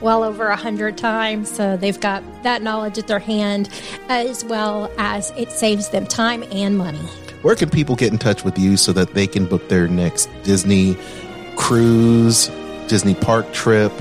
[0.00, 3.68] well over a hundred times, so they've got that knowledge at their hand,
[4.08, 7.06] as well as it saves them time and money.
[7.42, 10.28] Where can people get in touch with you so that they can book their next
[10.42, 10.96] Disney
[11.56, 12.48] cruise,
[12.88, 13.92] Disney park trip,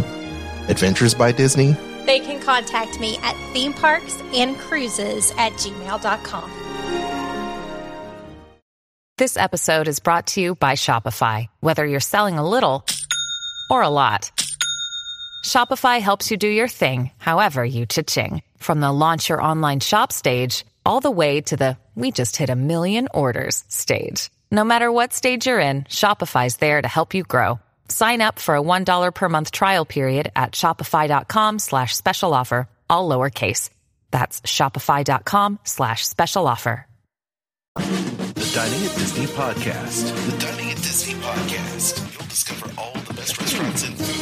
[0.67, 1.75] Adventures by Disney?
[2.05, 6.51] They can contact me at theme parks and cruises at gmail.com.
[9.17, 11.47] This episode is brought to you by Shopify.
[11.59, 12.85] Whether you're selling a little
[13.69, 14.31] or a lot,
[15.43, 18.41] Shopify helps you do your thing, however you cha-ching.
[18.57, 22.49] From the launch your online shop stage, all the way to the we just hit
[22.49, 24.29] a million orders stage.
[24.51, 27.59] No matter what stage you're in, Shopify's there to help you grow.
[27.89, 33.09] Sign up for a $1 per month trial period at shopify.com slash special offer, all
[33.09, 33.69] lowercase.
[34.11, 36.85] That's shopify.com slash special offer.
[37.75, 40.31] The Dining at Disney podcast.
[40.31, 42.17] The Dining at Disney podcast.
[42.17, 44.18] You'll discover all the best restaurants and food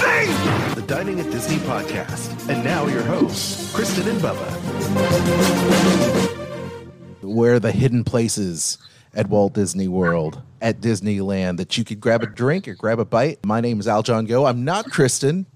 [0.00, 0.74] thing!
[0.74, 2.48] The Dining at Disney podcast.
[2.48, 4.48] And now your hosts, Kristen and Bubba.
[7.22, 8.78] Where are the hidden places
[9.14, 13.04] at Walt Disney World, at Disneyland, that you could grab a drink or grab a
[13.04, 13.44] bite?
[13.44, 14.46] My name is Al John Go.
[14.46, 15.46] I'm not Kristen,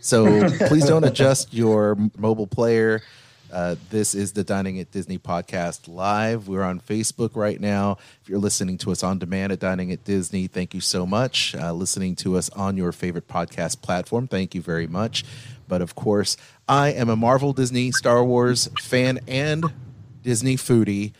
[0.00, 3.00] so please don't adjust your mobile player.
[3.52, 6.48] Uh, this is the Dining at Disney podcast live.
[6.48, 7.96] We're on Facebook right now.
[8.22, 11.54] If you're listening to us on demand at Dining at Disney, thank you so much.
[11.54, 15.24] Uh, listening to us on your favorite podcast platform, thank you very much.
[15.66, 16.36] But of course,
[16.68, 19.64] I am a Marvel, Disney, Star Wars fan and
[20.22, 21.12] Disney foodie.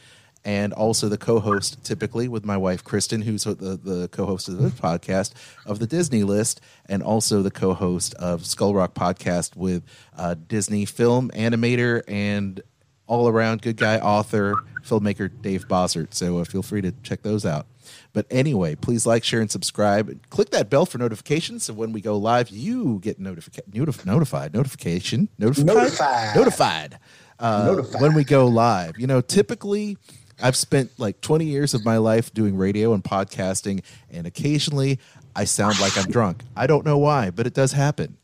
[0.44, 4.72] And also the co-host, typically with my wife Kristen, who's the, the co-host of this
[4.72, 5.34] podcast
[5.66, 9.82] of the Disney List, and also the co-host of Skull Rock podcast with
[10.16, 12.62] uh, Disney film animator and
[13.06, 16.14] all-around good guy author filmmaker Dave Bossert.
[16.14, 17.66] So uh, feel free to check those out.
[18.12, 20.18] But anyway, please like, share, and subscribe.
[20.30, 24.54] Click that bell for notifications, so when we go live, you get notifica- notif- notified.
[24.54, 25.28] Notification.
[25.38, 25.66] Notified.
[25.66, 26.36] Notified.
[26.36, 26.98] Notified.
[27.38, 28.02] Uh, Notified.
[28.02, 29.98] When we go live, you know, typically.
[30.40, 34.98] I've spent like 20 years of my life doing radio and podcasting, and occasionally
[35.34, 36.42] I sound like I'm drunk.
[36.56, 38.16] I don't know why, but it does happen.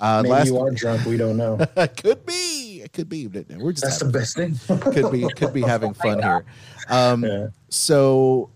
[0.00, 1.04] Uh, Maybe you are drunk.
[1.06, 1.58] We don't know.
[1.76, 2.80] It could be.
[2.82, 3.28] It could be.
[3.28, 4.58] We're just That's the best thing.
[4.92, 6.44] could be could be having fun here.
[6.88, 7.46] Um, Yeah.
[7.68, 8.50] So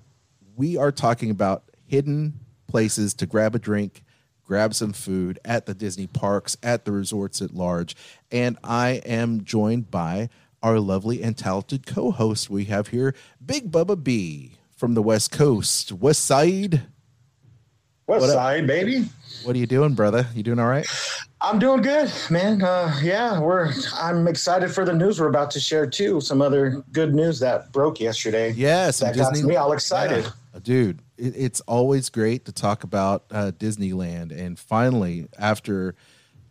[0.57, 4.03] we are talking about hidden places to grab a drink,
[4.45, 7.95] grab some food at the Disney parks, at the resorts at large,
[8.33, 10.29] and I am joined by
[10.63, 15.93] our lovely and talented co-host we have here, Big Bubba B from the West Coast,
[15.93, 16.83] West Side.
[18.07, 18.35] West What up?
[18.37, 19.05] side, baby.
[19.45, 20.27] What are you doing, brother?
[20.35, 20.87] You doing all right?
[21.41, 22.63] I'm doing good, man.
[22.63, 23.73] Uh, yeah, we're.
[23.95, 26.21] I'm excited for the news we're about to share too.
[26.21, 28.53] Some other good news that broke yesterday.
[28.53, 30.25] Yes, that got me all excited.
[30.25, 30.61] Yeah.
[30.63, 31.01] dude.
[31.19, 35.95] It, it's always great to talk about uh, Disneyland, and finally, after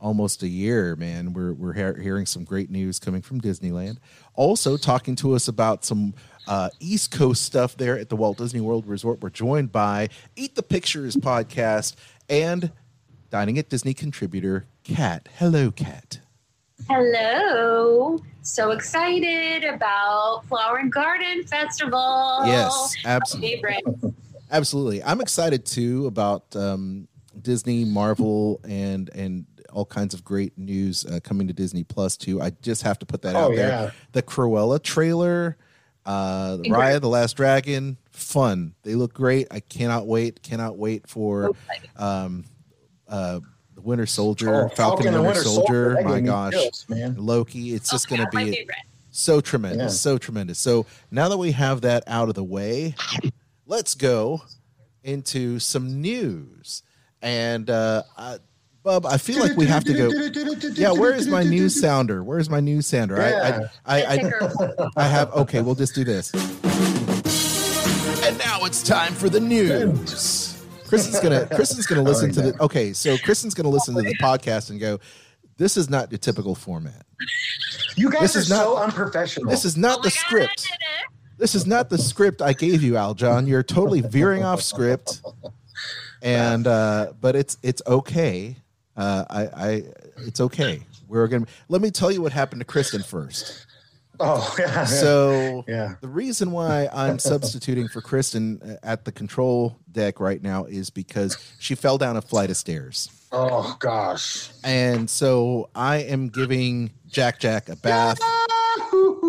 [0.06, 3.98] almost a year, man, we're we're hear- hearing some great news coming from Disneyland.
[4.36, 6.14] Also, talking to us about some
[6.48, 9.20] uh, East Coast stuff there at the Walt Disney World Resort.
[9.22, 11.96] We're joined by Eat the Pictures podcast
[12.30, 12.72] and
[13.32, 15.28] Dining at Disney contributor Kat.
[15.40, 16.20] Hello, Kat.
[16.88, 18.20] Hello.
[18.44, 22.44] So excited about Flower and Garden Festival.
[22.46, 23.74] Yes, absolutely.
[24.52, 25.04] Absolutely.
[25.04, 27.08] I'm excited too about um,
[27.42, 32.42] Disney, Marvel, and and all kinds of great news uh, coming to Disney Plus too.
[32.42, 33.68] I just have to put that Oh, out there.
[33.68, 33.92] yeah.
[34.14, 35.58] The Cruella trailer,
[36.06, 36.72] uh, Great.
[36.72, 38.74] Raya the Last Dragon, fun.
[38.84, 39.48] They look great.
[39.52, 40.42] I cannot wait.
[40.42, 41.52] Cannot wait for
[41.98, 42.46] um,
[43.10, 43.42] uh,
[43.74, 45.96] the Winter Soldier, Oh, Falcon, and Winter, Soldier.
[45.96, 47.16] that My gosh, chills, man.
[47.18, 47.74] Loki.
[47.74, 48.70] It's just Oh, going to my be
[49.12, 49.98] so tremendous, Yeah.
[50.12, 50.58] so tremendous.
[50.58, 52.96] So now that we have that out of the way,
[53.66, 54.42] let's go
[55.04, 56.82] into some news.
[57.22, 58.38] And uh, uh
[58.86, 60.12] Bub, I feel like we have to go.
[60.76, 62.24] Yeah, where is my news sounder?
[62.24, 63.16] Where's my news sounder?
[63.18, 63.62] Yeah.
[63.84, 64.90] I, I, I, I, Ticker.
[64.96, 65.34] I have.
[65.34, 66.32] Okay, we'll just do this.
[68.24, 70.64] And now it's time for the news.
[70.88, 72.62] Kristen's gonna Kristen's gonna listen to the.
[72.64, 75.00] Okay, so Kristen's gonna listen to the podcast and go.
[75.58, 77.06] This is not the typical format.
[77.96, 79.50] You guys This are is not- so unprofessional.
[79.50, 80.70] This is not Oh the God, script.
[81.40, 83.48] This is not the script I gave you, Al John.
[83.48, 85.22] You're totally veering off script.
[86.22, 88.58] and uh, but it's it's okay.
[88.98, 89.84] Uh, I, I
[90.26, 90.82] it's okay.
[91.08, 93.66] We're gonna let me tell you what happened to Kristen first.
[94.20, 94.86] Oh, yeah.
[94.86, 95.96] So Yeah.
[96.02, 100.90] the reason why I'm substituting for Kristen uh, at the control deck right now is
[100.90, 103.10] because she fell down a flight of stairs.
[103.34, 104.50] Oh gosh.
[104.64, 108.20] And so I am giving Jack Jack a bath.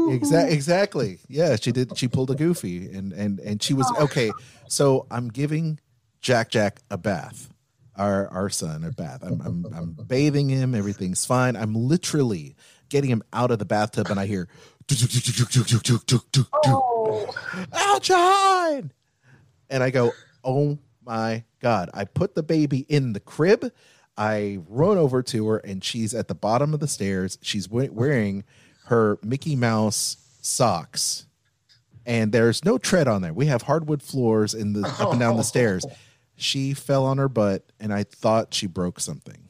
[0.08, 0.54] Exactly.
[0.54, 1.18] Exactly.
[1.28, 1.96] Yeah, she did.
[1.98, 4.30] She pulled a goofy, and and and she was okay.
[4.68, 5.80] So I'm giving
[6.20, 7.48] Jack Jack a bath.
[7.96, 9.22] Our our son a bath.
[9.22, 10.75] I'm I'm, I'm bathing him.
[10.75, 11.56] Everything's fine.
[11.56, 12.54] I'm literally
[12.88, 14.48] getting him out of the bathtub, and I hear.
[17.72, 18.90] Alshine!
[18.90, 18.90] Oh.
[19.69, 20.12] And I go,
[20.44, 21.90] oh my God.
[21.93, 23.72] I put the baby in the crib.
[24.16, 27.38] I run over to her, and she's at the bottom of the stairs.
[27.42, 28.44] She's wearing
[28.87, 31.26] her Mickey Mouse socks.
[32.06, 33.32] And there's no tread on there.
[33.32, 35.84] We have hardwood floors in the up and down the stairs.
[36.37, 39.49] She fell on her butt, and I thought she broke something.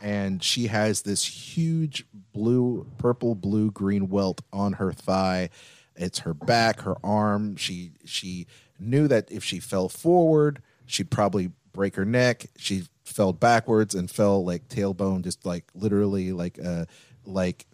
[0.00, 5.48] And she has this huge blue, purple, blue, green welt on her thigh.
[5.96, 7.56] It's her back, her arm.
[7.56, 8.46] She she
[8.78, 12.46] knew that if she fell forward, she'd probably break her neck.
[12.56, 16.84] She fell backwards and fell like tailbone, just like literally like uh
[17.24, 17.66] like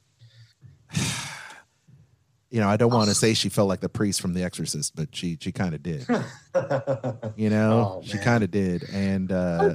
[2.52, 4.94] you know, I don't want to say she felt like the priest from The Exorcist,
[4.94, 6.06] but she she kind of did.
[7.37, 9.75] you know, Oh, she kind of did, and uh,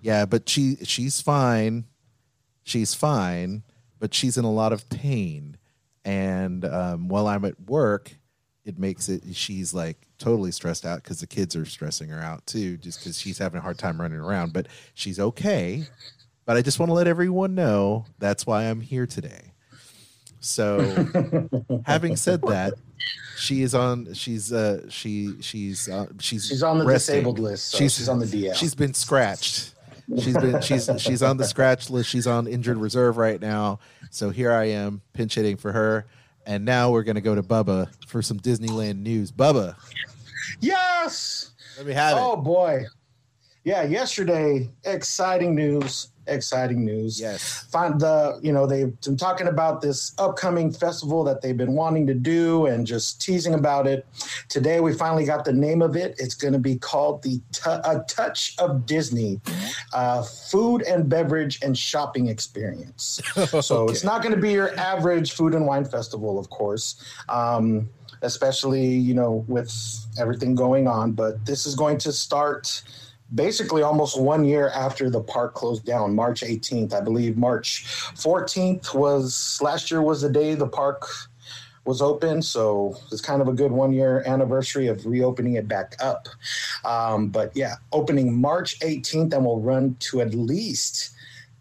[0.00, 1.84] yeah, but she she's fine.
[2.62, 3.62] She's fine,
[3.98, 5.58] but she's in a lot of pain,
[6.02, 8.16] and um, while I'm at work,
[8.64, 12.46] it makes it she's like totally stressed out because the kids are stressing her out
[12.46, 14.54] too, just because she's having a hard time running around.
[14.54, 15.84] But she's okay.
[16.46, 19.52] But I just want to let everyone know that's why I'm here today.
[20.40, 20.80] So,
[21.86, 22.74] having said that,
[23.36, 24.12] she is on.
[24.14, 24.88] She's uh.
[24.88, 27.14] She she's uh, she's She's on the resting.
[27.16, 27.70] disabled list.
[27.70, 28.54] So she's, on the DL.
[28.54, 29.74] She's been scratched.
[30.18, 32.08] She's been she's she's on the scratch list.
[32.08, 33.78] She's on injured reserve right now.
[34.10, 36.06] So here I am pinch hitting for her.
[36.46, 39.30] And now we're gonna go to Bubba for some Disneyland news.
[39.30, 39.74] Bubba,
[40.60, 41.50] yes.
[41.76, 42.32] let me have Oh it.
[42.32, 42.84] Oh boy.
[43.68, 46.08] Yeah, yesterday, exciting news.
[46.26, 47.20] Exciting news.
[47.20, 47.66] Yes.
[47.70, 52.06] Find the, you know, they've been talking about this upcoming festival that they've been wanting
[52.06, 54.06] to do and just teasing about it.
[54.48, 56.14] Today, we finally got the name of it.
[56.18, 59.38] It's going to be called the T- A Touch of Disney
[59.92, 63.20] uh, Food and Beverage and Shopping Experience.
[63.60, 67.04] So it's not going to be your average food and wine festival, of course.
[67.28, 67.90] Um,
[68.22, 69.72] especially you know with
[70.18, 72.82] everything going on but this is going to start
[73.34, 77.84] basically almost one year after the park closed down march 18th i believe march
[78.14, 81.06] 14th was last year was the day the park
[81.84, 85.96] was open so it's kind of a good one year anniversary of reopening it back
[86.00, 86.28] up.
[86.84, 91.14] Um, but yeah opening march 18th and will run to at least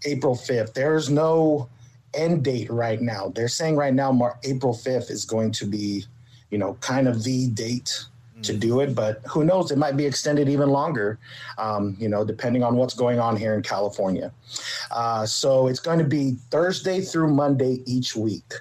[0.06, 1.70] april 5th there's no
[2.14, 3.32] end date right now.
[3.34, 6.06] They're saying right now Mar- april 5th is going to be
[6.50, 8.06] you know kind of the date
[8.42, 11.20] to do it but who knows it might be extended even longer
[11.58, 14.32] um, you know depending on what's going on here in california
[14.92, 18.54] uh, so it's going to be thursday through monday each week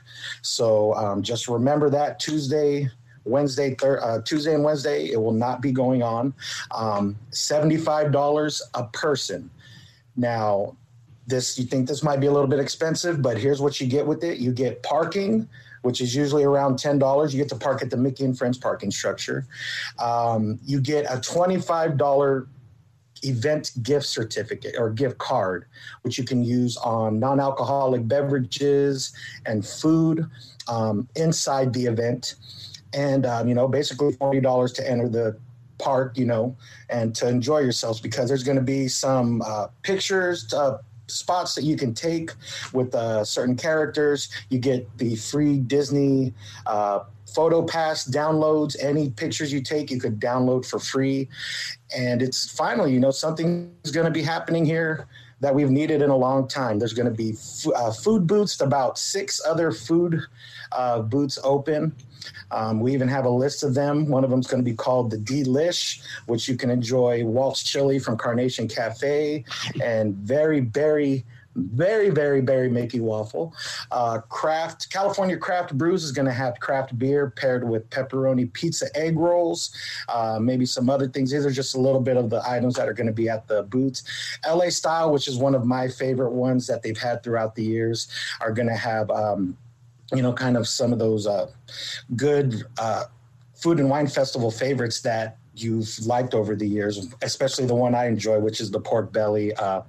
[0.43, 2.88] so um, just remember that tuesday
[3.26, 6.32] Wednesday, thir- uh, Tuesday, and Wednesday, it will not be going on.
[6.70, 9.50] Um, Seventy-five dollars a person.
[10.16, 10.76] Now,
[11.26, 14.06] this you think this might be a little bit expensive, but here's what you get
[14.06, 15.49] with it: you get parking,
[15.87, 17.33] which is usually around ten dollars.
[17.33, 19.47] You get to park at the Mickey and Friends parking structure.
[20.00, 22.49] Um, you get a twenty-five dollar
[23.23, 25.66] event gift certificate or gift card,
[26.02, 29.14] which you can use on non-alcoholic beverages
[29.47, 30.26] and food
[30.69, 32.35] um, inside the event,
[32.93, 35.38] and um, you know, basically forty dollars to enter the
[35.78, 36.57] park, you know,
[36.90, 40.52] and to enjoy yourselves because there's going to be some uh, pictures.
[40.52, 42.33] Uh, spots that you can take
[42.73, 44.29] with uh, certain characters.
[44.51, 46.35] You get the free disney
[46.67, 47.01] uh,
[47.35, 48.77] photo pass downloads.
[48.81, 51.29] Any pictures you take you could download for free.
[51.97, 55.07] And it's finally you know something is going to be happening here
[55.41, 56.79] that we've needed in a long time.
[56.79, 60.23] There's going to be f- uh, food booths about six other food
[60.73, 61.92] uh, booths open
[62.50, 64.08] um, we even have a list of them.
[64.08, 67.62] One of them is going to be called the Delish, which you can enjoy Walt's
[67.62, 69.44] Chili from Carnation Cafe
[69.82, 73.54] and very berry, very, very, very Mickey waffle.
[73.90, 78.87] Uh, craft California Craft Brews is going to have craft beer paired with pepperoni pizza
[78.94, 79.75] egg rolls,
[80.08, 81.30] uh, maybe some other things.
[81.30, 83.49] These are just a little bit of the items that are going to be at
[83.49, 84.04] the booths.
[84.46, 88.08] LA Style, which is one of my favorite ones that they've had throughout the years,
[88.40, 89.11] are going to have.
[89.11, 89.56] Um,
[90.13, 91.51] you know, kind of some of those uh,
[92.15, 93.05] good uh,
[93.55, 98.07] food and wine festival favorites that you've liked over the years, especially the one I
[98.07, 99.83] enjoy, which is the pork belly uh,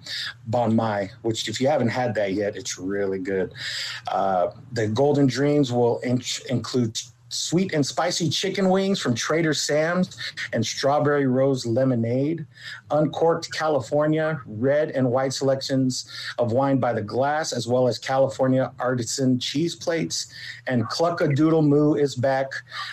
[0.50, 1.12] banh mai.
[1.22, 3.54] Which, if you haven't had that yet, it's really good.
[4.08, 6.98] Uh, the Golden Dreams will in- include
[7.30, 10.18] sweet and spicy chicken wings from Trader Sam's
[10.54, 12.46] and strawberry rose lemonade,
[12.92, 18.72] uncorked California red and white selections of wine by the glass, as well as California
[18.80, 20.28] artisan cheese plates.
[20.68, 22.52] And Cluck a Doodle Moo is back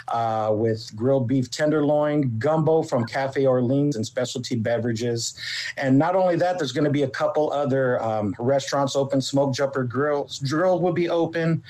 [0.08, 5.34] uh, with grilled beef tenderloin, gumbo from Cafe Orleans, and specialty beverages.
[5.76, 9.20] And not only that, there's going to be a couple other um, restaurants open.
[9.20, 11.62] Smoke Jumper Grill Drill will be open.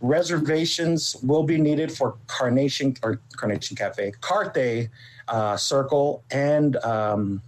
[0.00, 4.88] Reservations will be needed for Carnation or Carnation Cafe, Carthay
[5.28, 7.42] uh, Circle, and um,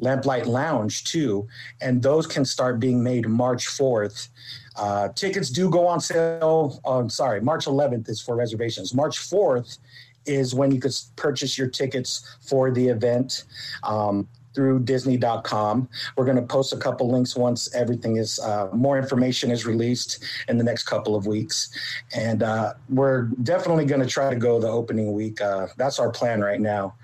[0.00, 1.46] Lamplight Lounge too,
[1.80, 4.28] and those can start being made March fourth.
[4.76, 6.80] Uh, tickets do go on sale.
[6.84, 8.94] On sorry, March 11th is for reservations.
[8.94, 9.78] March 4th
[10.26, 13.44] is when you could purchase your tickets for the event.
[13.82, 18.98] Um, through disney.com we're going to post a couple links once everything is uh, more
[18.98, 21.70] information is released in the next couple of weeks.
[22.14, 26.10] And uh, we're definitely going to try to go the opening week uh, that's our
[26.10, 26.94] plan right now.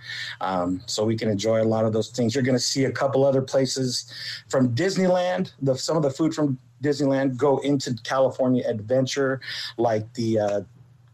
[0.41, 2.35] Um, so we can enjoy a lot of those things.
[2.35, 4.13] You're going to see a couple other places
[4.49, 9.41] from disneyland the, some of the food from disneyland go into california adventure
[9.77, 10.61] like the uh,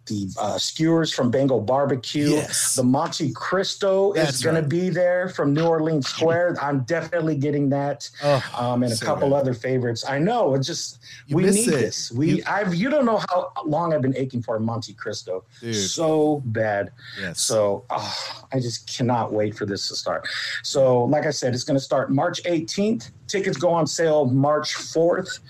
[0.08, 2.30] the uh, skewers from Bengal Barbecue.
[2.30, 2.74] Yes.
[2.74, 4.62] The Monte Cristo That's is going right.
[4.62, 6.56] to be there from New Orleans Square.
[6.60, 9.36] I'm definitely getting that, Oh, um, and a couple good.
[9.36, 10.04] other favorites.
[10.08, 11.70] I know it's just You we need it.
[11.70, 12.10] this.
[12.10, 15.44] We You- I've you don't know how long I've been aching for a Monte Cristo.
[15.60, 15.74] Dude.
[15.74, 16.90] So bad.
[17.20, 17.40] Yes.
[17.40, 20.26] So oh, I just cannot wait for this to start.
[20.62, 23.10] So, like I said, it's going to start March 18th.
[23.26, 25.40] Tickets go on sale March 4th,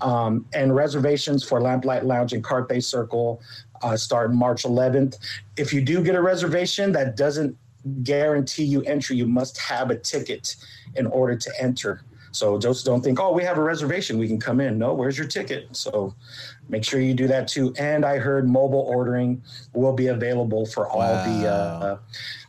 [0.00, 3.40] um, and reservations for Lamplight Lounge and Carthay Circle
[3.82, 5.18] uh, start March 11th.
[5.56, 7.56] If you do get a reservation, that doesn't
[8.02, 9.16] guarantee you entry.
[9.16, 10.56] You must have a ticket
[10.96, 12.02] in order to enter.
[12.32, 14.78] So just don't think, oh, we have a reservation, we can come in.
[14.78, 15.74] No, where's your ticket?
[15.76, 16.14] So
[16.68, 17.74] make sure you do that too.
[17.78, 19.42] And I heard mobile ordering
[19.72, 21.98] will be available for all the uh,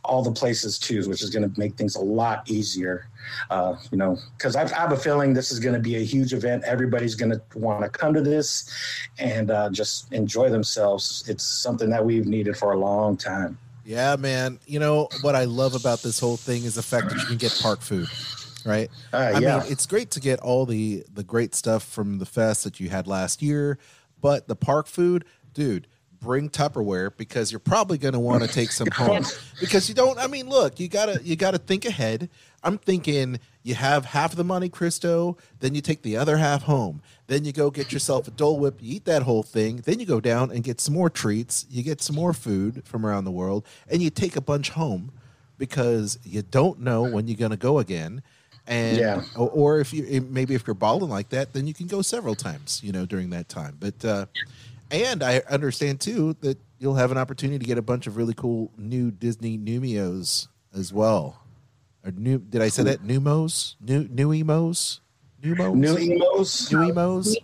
[0.04, 3.06] all the places too, which is going to make things a lot easier.
[3.50, 6.32] Uh, you know, because I have a feeling this is going to be a huge
[6.32, 6.64] event.
[6.64, 8.70] Everybody's going to want to come to this
[9.18, 11.24] and uh, just enjoy themselves.
[11.28, 13.58] It's something that we've needed for a long time.
[13.84, 14.58] Yeah, man.
[14.66, 17.36] You know what I love about this whole thing is the fact that you can
[17.36, 18.08] get park food,
[18.64, 18.88] right?
[19.12, 19.58] Uh, I yeah.
[19.58, 22.88] mean, it's great to get all the the great stuff from the fest that you
[22.88, 23.78] had last year,
[24.20, 25.86] but the park food, dude,
[26.20, 29.24] bring Tupperware because you're probably going to want to take some home
[29.60, 30.18] because you don't.
[30.18, 32.28] I mean, look, you gotta you gotta think ahead.
[32.62, 37.02] I'm thinking you have half the money, Cristo, then you take the other half home.
[37.26, 39.78] Then you go get yourself a Dole Whip, you eat that whole thing.
[39.78, 41.66] Then you go down and get some more treats.
[41.70, 45.12] You get some more food from around the world, and you take a bunch home
[45.58, 48.22] because you don't know when you're going to go again.
[48.70, 49.22] And Yeah.
[49.36, 52.36] or, or if you maybe if you're balling like that, then you can go several
[52.36, 53.76] times, you know, during that time.
[53.80, 54.26] But uh,
[54.92, 58.32] and I understand too that you'll have an opportunity to get a bunch of really
[58.32, 61.42] cool new Disney NuiMOs as well.
[62.04, 62.38] Or new?
[62.38, 63.02] Did I say that?
[63.04, 63.74] Numos?
[63.80, 65.00] New new emos?
[65.42, 65.74] Numos?
[65.74, 66.72] New emos.
[66.72, 67.36] New emos?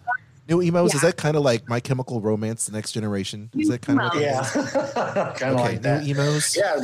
[0.49, 0.95] New emos?
[0.95, 3.51] Is that kind of like My Chemical Romance, The Next Generation?
[3.57, 4.43] Is that kind of what Yeah,
[5.37, 6.05] kind of Okay, like that.
[6.05, 6.57] new emos.
[6.57, 6.81] Yeah.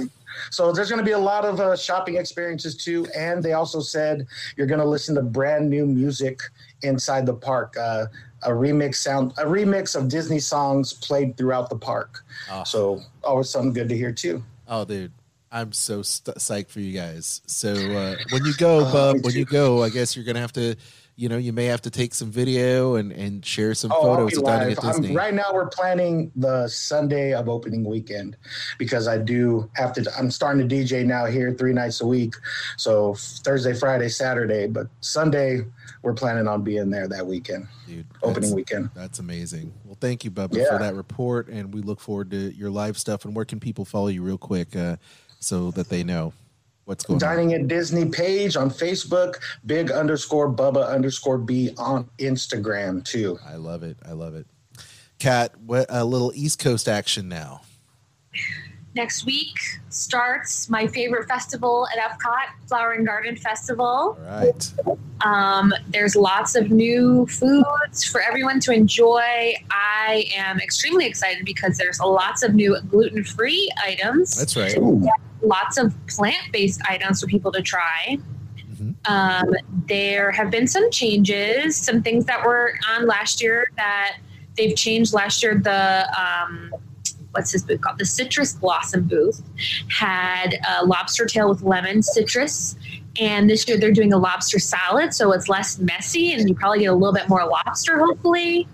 [0.51, 3.81] So there's going to be a lot of uh, shopping experiences too, and they also
[3.81, 4.27] said
[4.57, 6.41] you're going to listen to brand new music
[6.83, 7.77] inside the park.
[7.79, 8.07] Uh,
[8.45, 12.25] a remix sound, a remix of Disney songs played throughout the park.
[12.51, 12.65] Ah.
[12.65, 14.43] So always something good to hear too.
[14.67, 15.13] Oh, dude,
[15.53, 17.43] I'm so st- psyched for you guys.
[17.47, 20.41] So uh, when you go, Oh, Bub, me when you go, I guess you're gonna
[20.41, 20.75] have to,
[21.17, 24.37] you know, you may have to take some video and and share some Oh, photos
[24.39, 28.37] of dining at I'm- right now, we're planning the Sunday of opening weekend
[28.79, 30.11] because I do have to.
[30.19, 32.35] I'm starting to DJ now here three nights a week,
[32.77, 34.67] so Thursday, Friday, Saturday.
[34.67, 35.65] But Sunday,
[36.03, 38.91] we're planning on being there that weekend, Dude, opening weekend.
[38.95, 39.73] That's amazing.
[39.85, 40.71] Well, thank you, Bubba, Yeah.
[40.71, 43.25] for that report, and we look forward to your live stuff.
[43.27, 44.97] And where can people follow you, real quick, uh,
[45.41, 46.33] so that they know
[46.85, 47.21] what's going on?
[47.21, 49.37] Dining at Disney page on Facebook,
[49.67, 53.39] big underscore Bubba underscore B on Instagram too.
[53.47, 53.97] I love it.
[54.07, 54.47] I love it.
[55.19, 57.63] Kat, what a little East Coast action now.
[58.95, 59.57] Next week
[59.89, 63.87] starts my favorite festival at Epcot, Flower and Garden Festival.
[63.87, 64.73] All right.
[65.25, 69.55] Um, there's lots of new foods for everyone to enjoy.
[69.71, 74.77] I am extremely excited because there's lots of new gluten free items, That's right.
[75.43, 78.19] Lots of plant based items for people to try.
[78.73, 78.95] Mhm.
[79.07, 79.55] Um,
[79.89, 84.19] there have been some changes, some things that were on last year that
[84.57, 85.59] they've changed last year.
[85.59, 86.73] The um,
[87.33, 87.99] what's his booth called?
[87.99, 89.43] The Citrus Blossom booth
[89.89, 92.77] had a lobster tail with lemon citrus.
[93.21, 96.81] And this year they're doing a lobster salad, so it's less messy and you probably
[96.81, 98.67] get a little bit more lobster, hopefully.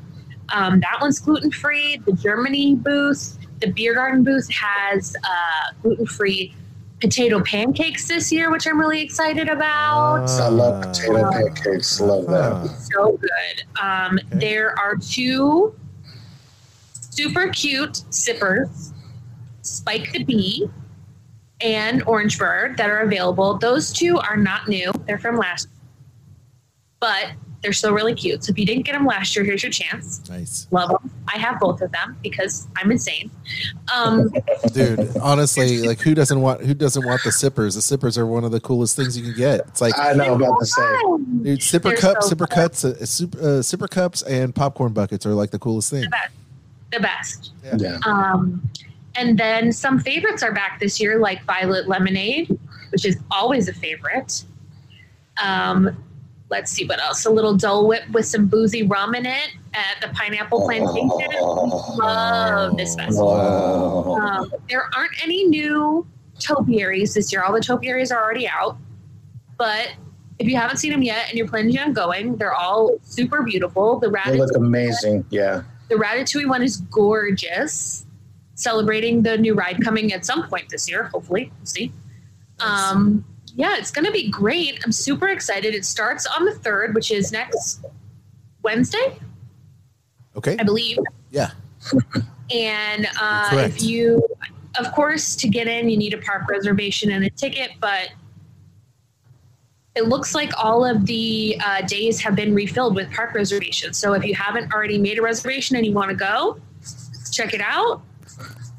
[0.51, 2.01] Um, that one's gluten free.
[2.07, 6.55] The Germany booth, the Beer Garden booth has uh, gluten free
[7.01, 10.29] potato pancakes this year, which I'm really excited about.
[10.29, 12.01] I love potato pancakes.
[12.01, 12.69] Love that.
[12.93, 13.81] so good.
[13.81, 15.75] Um, There are two
[17.11, 18.93] super cute sippers,
[19.63, 20.69] Spike the Bee
[21.61, 23.59] and Orange Bird, that are available.
[23.59, 25.69] Those two are not new, they're from last
[27.01, 27.31] but
[27.63, 28.45] they're still really cute.
[28.45, 30.29] So if you didn't get them last year, here's your chance.
[30.29, 30.69] Nice.
[30.71, 31.11] Love them.
[31.33, 33.31] I have both of them because I'm insane.
[33.93, 34.31] Um,
[34.73, 37.75] Dude, honestly, like who doesn't want who doesn't want the sippers?
[37.75, 39.61] The sippers are one of the coolest things you can get.
[39.69, 40.83] It's like I know about to say.
[41.43, 42.51] dude, sipper They're cups, so sipper good.
[42.51, 46.03] cuts, uh, super, uh, sipper cups, and popcorn buckets are like the coolest thing.
[46.03, 46.33] the best.
[46.93, 47.53] The best.
[47.77, 47.99] Yeah.
[48.07, 48.63] Um,
[49.17, 52.57] and then some favorites are back this year, like Violet Lemonade,
[52.91, 54.45] which is always a favorite.
[55.43, 56.05] Um,
[56.51, 57.25] let's see what else.
[57.27, 61.09] A little Dole Whip with some boozy rum in it at the Pineapple Plantation.
[61.99, 63.29] Love this festival.
[63.31, 64.21] Oh.
[64.21, 66.07] Um, there aren't any new
[66.39, 67.43] topiaries this year.
[67.43, 68.79] All the topiaries are already out.
[69.57, 69.93] But
[70.39, 73.99] if you haven't seen them yet and you're planning on going, they're all super beautiful.
[73.99, 75.25] The They look amazing.
[75.31, 75.63] Yeah.
[75.89, 78.07] the Ratatouille one is gorgeous,
[78.55, 81.05] celebrating the new ride coming at some point this year.
[81.05, 81.93] Hopefully, we'll see.
[82.61, 83.25] Um,
[83.59, 84.81] yeah, it's going to be great.
[84.85, 85.75] I'm super excited.
[85.75, 87.85] It starts on the third, which is next
[88.63, 89.19] Wednesday,
[90.37, 90.57] Okay.
[90.61, 90.99] I believe.
[91.33, 91.51] Yeah.
[92.55, 94.25] And uh, if you,
[94.79, 98.11] of course, to get in, you need a park reservation and a ticket, but
[99.97, 103.99] it looks like all of the uh, days have been refilled with park reservations.
[103.99, 106.61] So if you haven't already made a reservation and you want to go,
[107.33, 108.03] check it out.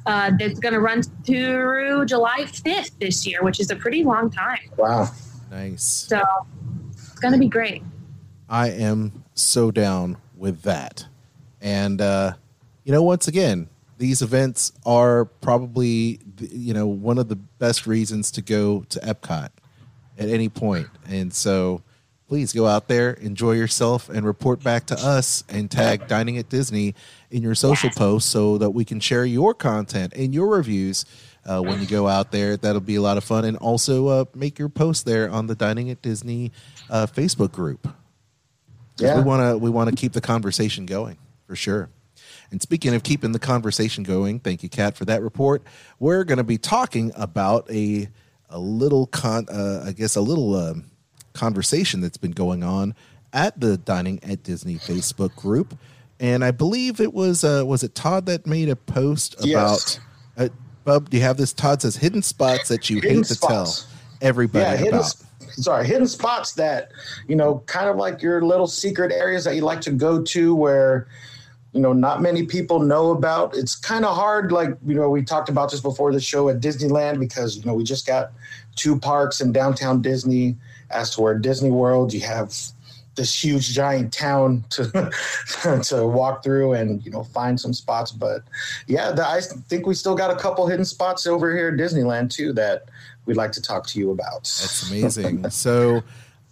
[0.06, 4.29] Uh, it's going to run through July 5th this year, which is a pretty long
[4.29, 4.72] time.
[4.77, 5.10] Wow.
[5.51, 5.84] Nice.
[5.84, 6.22] So
[6.91, 7.84] it's going to be great.
[8.48, 11.05] I am so down with that.
[11.62, 12.33] And uh,
[12.83, 18.31] you know, once again, these events are probably you know one of the best reasons
[18.31, 19.50] to go to Epcot
[20.18, 20.88] at any point.
[21.07, 21.83] And so,
[22.29, 26.48] please go out there, enjoy yourself, and report back to us and tag Dining at
[26.48, 26.94] Disney
[27.31, 31.05] in your social posts so that we can share your content and your reviews.
[31.44, 34.25] Uh, when you go out there, that'll be a lot of fun, and also uh,
[34.35, 36.51] make your post there on the Dining at Disney
[36.92, 37.87] uh, Facebook group.
[38.98, 39.15] Yeah.
[39.15, 41.89] we want to we want to keep the conversation going for sure.
[42.51, 45.63] And speaking of keeping the conversation going, thank you, Kat, for that report.
[45.98, 48.09] We're going to be talking about a
[48.50, 50.92] a little con, uh, I guess, a little um,
[51.43, 52.93] conversation that's been going on
[53.33, 55.77] at the Dining at Disney Facebook group,
[56.19, 59.99] and I believe it was uh, was it Todd that made a post Yes.
[60.35, 60.45] about.
[60.45, 60.49] Uh,
[60.83, 61.53] Bub, do you have this?
[61.53, 63.75] Todd says hidden spots that you Hidden hate to tell
[64.21, 65.05] everybody Yeah, hidden, about.
[65.05, 66.89] s- sorry, hidden spots that
[67.27, 70.55] you know, kind of like your little secret areas that you like to go to,
[70.55, 71.07] where
[71.73, 73.55] you know not many people know about.
[73.55, 76.59] It's kind of hard, like you know, we talked about this before the show at
[76.59, 78.31] Disneyland because you know we just got
[78.75, 80.55] two parks in downtown Disney.
[80.91, 82.53] As to where Disney World, you have
[83.15, 85.11] this huge giant town to
[85.83, 88.11] to walk through and you know find some spots.
[88.11, 88.43] But
[88.87, 92.31] yeah, the, I think we still got a couple hidden spots over here at Disneyland
[92.31, 92.85] too that
[93.25, 94.43] we'd like to talk to you about.
[94.43, 95.49] That's amazing.
[95.51, 96.01] so,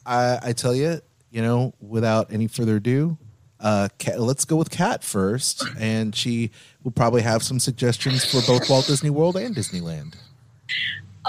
[0.06, 3.18] I, I tell you, you know, without any further ado,
[3.60, 6.52] uh, Kat, let's go with Kat first, and she
[6.84, 10.16] will probably have some suggestions for both Walt Disney World and Disneyland.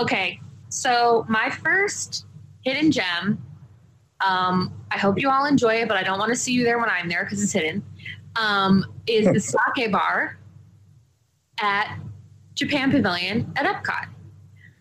[0.01, 2.27] Okay, so my first
[2.63, 3.43] hidden gem.
[4.27, 6.79] Um, I hope you all enjoy it, but I don't want to see you there
[6.79, 7.83] when I'm there because it's hidden.
[8.37, 9.41] Um, is the
[9.77, 10.39] sake bar
[11.61, 11.99] at
[12.55, 14.09] Japan Pavilion at Epcot.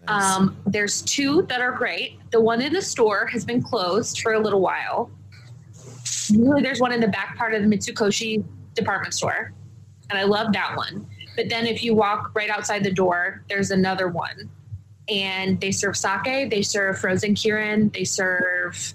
[0.07, 0.35] Nice.
[0.35, 2.19] Um, there's two that are great.
[2.31, 5.11] The one in the store has been closed for a little while.
[6.29, 9.53] Usually, there's one in the back part of the Mitsukoshi department store,
[10.09, 11.07] and I love that one.
[11.35, 14.49] But then, if you walk right outside the door, there's another one,
[15.09, 18.93] and they serve sake, they serve frozen kirin, they serve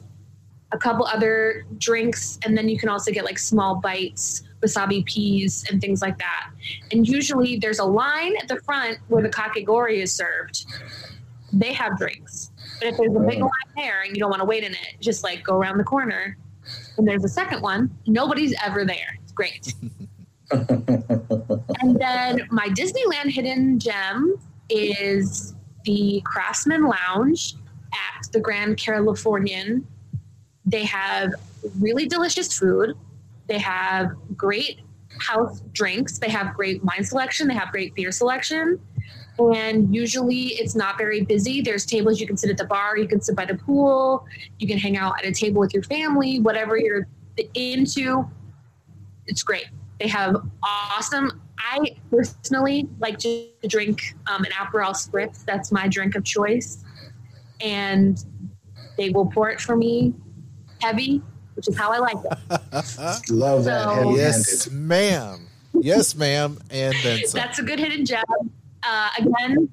[0.73, 5.65] a couple other drinks, and then you can also get like small bites, wasabi peas,
[5.71, 6.51] and things like that.
[6.91, 10.65] And usually, there's a line at the front where the kakigori is served.
[11.53, 13.43] They have drinks, but if there's a big oh.
[13.43, 15.85] line there and you don't want to wait in it, just like go around the
[15.85, 16.37] corner.
[16.97, 17.91] And there's a second one.
[18.07, 19.19] Nobody's ever there.
[19.23, 19.75] It's great.
[20.53, 24.37] and then my Disneyland hidden gem
[24.69, 27.55] is the Craftsman Lounge
[27.93, 29.87] at the Grand Californian.
[30.65, 31.33] They have
[31.79, 32.97] really delicious food.
[33.49, 34.81] They have great
[35.19, 36.19] house drinks.
[36.19, 38.81] They have great wine selection, they have great beer selection.
[39.39, 41.63] And usually it's not very busy.
[41.63, 44.27] There's tables you can sit at the bar, you can sit by the pool,
[44.59, 47.09] you can hang out at a table with your family, whatever you're
[47.55, 48.29] into.
[49.27, 49.67] It's great.
[49.99, 51.42] They have awesome.
[51.71, 55.45] I personally like to drink um, an Aperol Spritz.
[55.45, 56.85] That's my drink of choice.
[57.61, 58.23] And
[58.97, 60.15] they will pour it for me
[60.81, 61.23] heavy,
[61.55, 63.31] which is how I like it.
[63.31, 63.85] Love that.
[63.85, 64.17] So- heavy-handed.
[64.17, 65.47] Yes, ma'am.
[65.75, 66.59] Yes, ma'am.
[66.71, 67.39] And then some.
[67.41, 68.25] That's a good hidden gem.
[68.83, 69.69] Uh, again,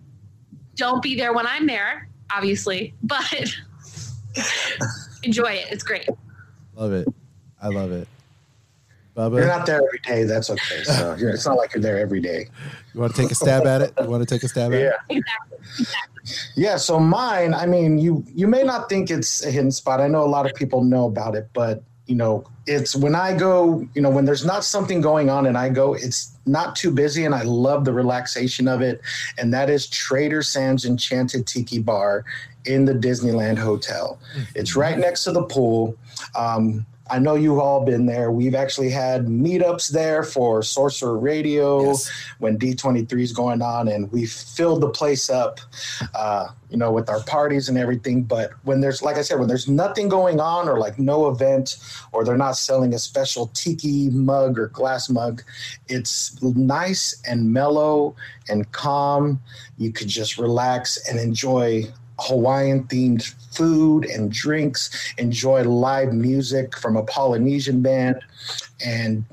[0.75, 3.23] don't be there when I'm there, obviously, but
[5.23, 5.67] enjoy it.
[5.71, 6.07] It's great.
[6.75, 7.07] Love it.
[7.61, 8.07] I love it.
[9.27, 10.23] You're not there every day.
[10.23, 10.83] That's okay.
[10.83, 12.47] So it's not like you're there every day.
[12.93, 13.93] you want to take a stab at it?
[14.01, 14.91] You want to take a stab at Yeah.
[15.09, 15.17] it?
[15.17, 15.57] Exactly.
[15.79, 16.23] exactly.
[16.55, 19.99] Yeah, so mine, I mean, you you may not think it's a hidden spot.
[19.99, 23.35] I know a lot of people know about it, but you know, it's when I
[23.37, 26.89] go, you know, when there's not something going on and I go, it's not too
[26.91, 28.99] busy and I love the relaxation of it.
[29.37, 32.25] And that is Trader Sam's Enchanted Tiki Bar
[32.65, 34.19] in the Disneyland Hotel.
[34.55, 35.95] It's right next to the pool.
[36.35, 38.31] Um, I know you've all been there.
[38.31, 42.09] We've actually had meetups there for Sorcerer Radio Yes.
[42.39, 45.59] when D23 is going on, and we filled the place up,
[46.13, 48.23] uh, you know, with our parties and everything.
[48.23, 51.77] But when there's, like I said, when there's nothing going on or like no event,
[52.11, 55.41] or they're not selling a special tiki mug or glass mug,
[55.87, 58.15] it's nice and mellow
[58.49, 59.39] and calm.
[59.77, 61.85] You could just relax and enjoy
[62.21, 68.21] Hawaiian themed food and drinks, enjoy live music from a Polynesian band,
[68.85, 69.23] and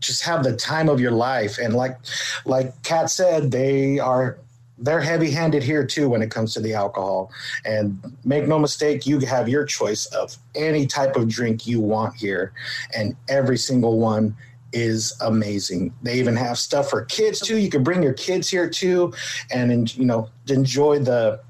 [0.00, 1.58] just have the time of your life.
[1.58, 1.98] And like
[2.44, 4.38] like Kat said, they are
[4.78, 7.30] they're heavy handed here too when it comes to the alcohol.
[7.64, 12.16] And make no mistake, you have your choice of any type of drink you want
[12.16, 12.52] here,
[12.96, 14.36] and every single one
[14.72, 15.94] is amazing.
[16.02, 17.58] They even have stuff for kids too.
[17.58, 19.14] You can bring your kids here too,
[19.52, 21.40] and you know enjoy the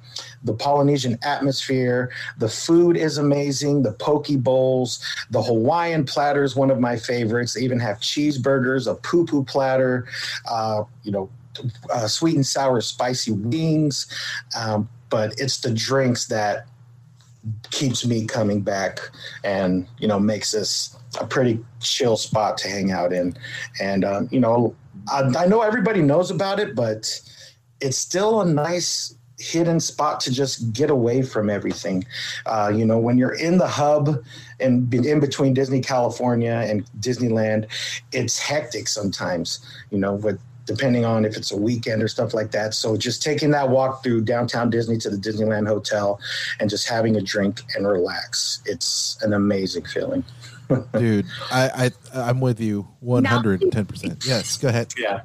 [0.44, 2.10] the Polynesian atmosphere.
[2.38, 3.82] The food is amazing.
[3.82, 7.54] The poke bowls, the Hawaiian platter is one of my favorites.
[7.54, 10.06] They even have cheeseburgers, a poo poo platter,
[10.48, 11.30] uh, you know,
[11.92, 14.06] uh, sweet and sour spicy wings.
[14.56, 16.66] Um, but it's the drinks that
[17.70, 19.00] keeps me coming back
[19.44, 23.36] and you know makes this a pretty chill spot to hang out in
[23.80, 24.74] and um, you know
[25.12, 27.20] I, I know everybody knows about it but
[27.80, 32.04] it's still a nice hidden spot to just get away from everything
[32.46, 34.22] uh, you know when you're in the hub
[34.60, 37.66] and in between disney california and disneyland
[38.12, 42.52] it's hectic sometimes you know with depending on if it's a weekend or stuff like
[42.52, 46.20] that so just taking that walk through downtown disney to the disneyland hotel
[46.60, 50.24] and just having a drink and relax it's an amazing feeling
[50.98, 54.26] Dude, I, I I'm with you 110%.
[54.26, 54.94] Yes, go ahead.
[54.96, 55.20] yeah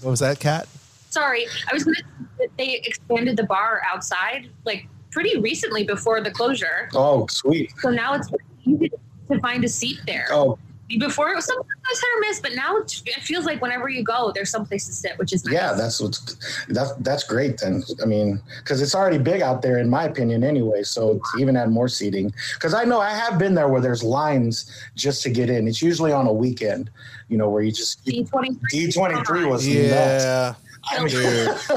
[0.00, 0.66] What was that, Kat?
[1.10, 2.04] Sorry, I was going to.
[2.38, 7.90] That they expanded the bar outside like pretty recently before the closure, oh sweet so
[7.90, 8.30] now it's
[8.64, 8.90] easy
[9.30, 10.26] to find a seat there.
[10.30, 10.58] oh
[10.98, 11.68] Before it was sometimes
[12.00, 14.92] hit or miss, but now it feels like whenever you go, there's some place to
[14.94, 15.52] sit, which is nice.
[15.52, 19.76] yeah that's what's that's that's great then i mean because it's already big out there
[19.78, 23.38] in my opinion anyway so to even add more seating because i know i have
[23.38, 26.88] been there where there's lines just to get in it's usually on a weekend
[27.28, 30.54] you know where you just D twenty d23 was nuts Yeah.
[30.84, 31.48] I mean, Dude.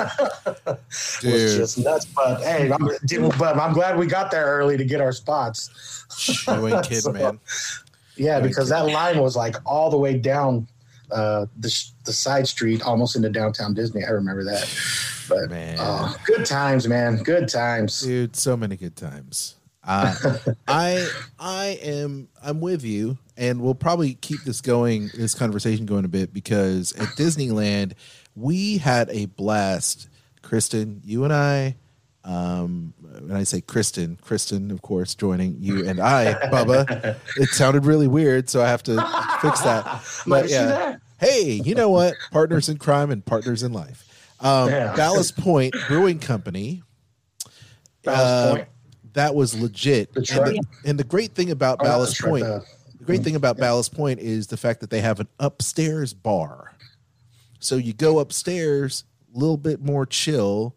[0.71, 2.05] was just nuts.
[2.05, 2.87] But hey, I'm,
[3.37, 6.05] but I'm glad we got there early to get our spots.
[6.47, 7.39] You ain't kidding, So, man.
[8.15, 10.67] Yeah, Very because that line was like all the way down
[11.11, 14.03] uh, the the side street, almost into downtown Disney.
[14.03, 14.69] I remember that.
[15.29, 15.77] But Man.
[15.79, 17.17] oh, good times, man.
[17.23, 18.01] Good times.
[18.01, 19.55] Dude, so many good times.
[19.83, 20.37] Uh,
[20.67, 21.07] I
[21.39, 26.09] I am I'm with you, and we'll probably keep this going, this conversation going a
[26.09, 27.93] bit because at Disneyland
[28.35, 30.09] we had a blast.
[30.41, 31.75] Kristen, you and I,
[32.25, 37.17] um, when I say Kristen, Kristen, of course, joining you and I, Bubba.
[37.37, 38.95] It sounded really weird, so I have to
[39.41, 40.03] fix that.
[40.27, 42.15] But yeah, hey, you know what?
[42.31, 44.07] Partners in crime and partners in life.
[44.39, 44.95] Um, Yeah.
[44.95, 46.83] Ballast Point Brewing Company
[48.03, 48.65] Ballast uh,
[49.13, 50.09] that was legit.
[50.15, 52.65] And the, and the great thing about Oh, Ballast Point, the
[53.05, 56.73] great thing about Ballast Point is the fact that they have an upstairs bar.
[57.63, 60.75] So you go upstairs, a little bit more chill.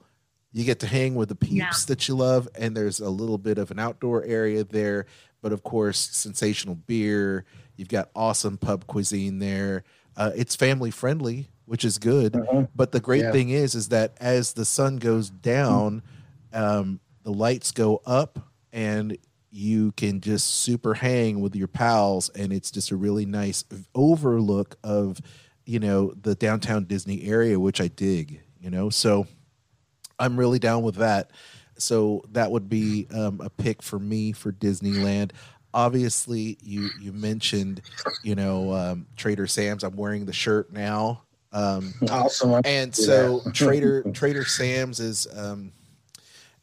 [0.52, 1.70] You get to hang with the peeps Yeah.
[1.88, 5.06] that you love, and there's a little bit of an outdoor area there.
[5.42, 7.44] But of course, sensational beer.
[7.76, 9.84] You've got awesome pub cuisine there.
[10.16, 12.36] Uh, it's family friendly, which is good.
[12.74, 13.32] But the great Yeah.
[13.32, 16.02] thing is, is that as the sun goes down,
[16.52, 18.38] um, the lights go up,
[18.72, 19.18] and
[19.50, 24.76] you can just super hang with your pals, and it's just a really nice overlook
[24.82, 25.20] of
[25.66, 28.40] you know the downtown Disney area, which I dig.
[28.60, 29.26] You know, so
[30.18, 31.30] I'm really down with that.
[31.78, 35.32] So that would be um, a pick for me for Disneyland.
[35.74, 37.82] Obviously, you you mentioned,
[38.22, 39.84] you know, um, Trader Sam's.
[39.84, 41.22] I'm wearing the shirt now.
[41.52, 42.60] Um, Awesome.
[42.64, 45.72] and so Trader Trader Sam's is um,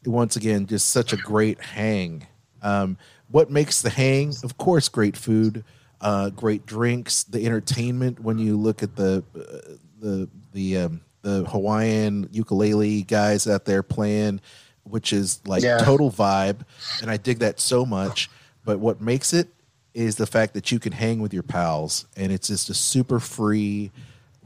[0.06, 2.26] once again just such a great hang.
[2.62, 2.98] Um,
[3.30, 4.34] what makes the hang?
[4.44, 5.64] Of course, great food,
[6.04, 8.20] uh, great drinks, the entertainment.
[8.20, 13.82] When you look at the uh, the the um, the Hawaiian ukulele guys out there
[13.82, 14.42] playing,
[14.84, 15.80] which is like Yeah.
[15.80, 16.60] total vibe,
[17.02, 18.30] and I dig that so much.
[18.66, 19.48] But what makes it
[19.94, 23.20] is the fact that you can hang with your pals, and it's just a super
[23.20, 23.92] free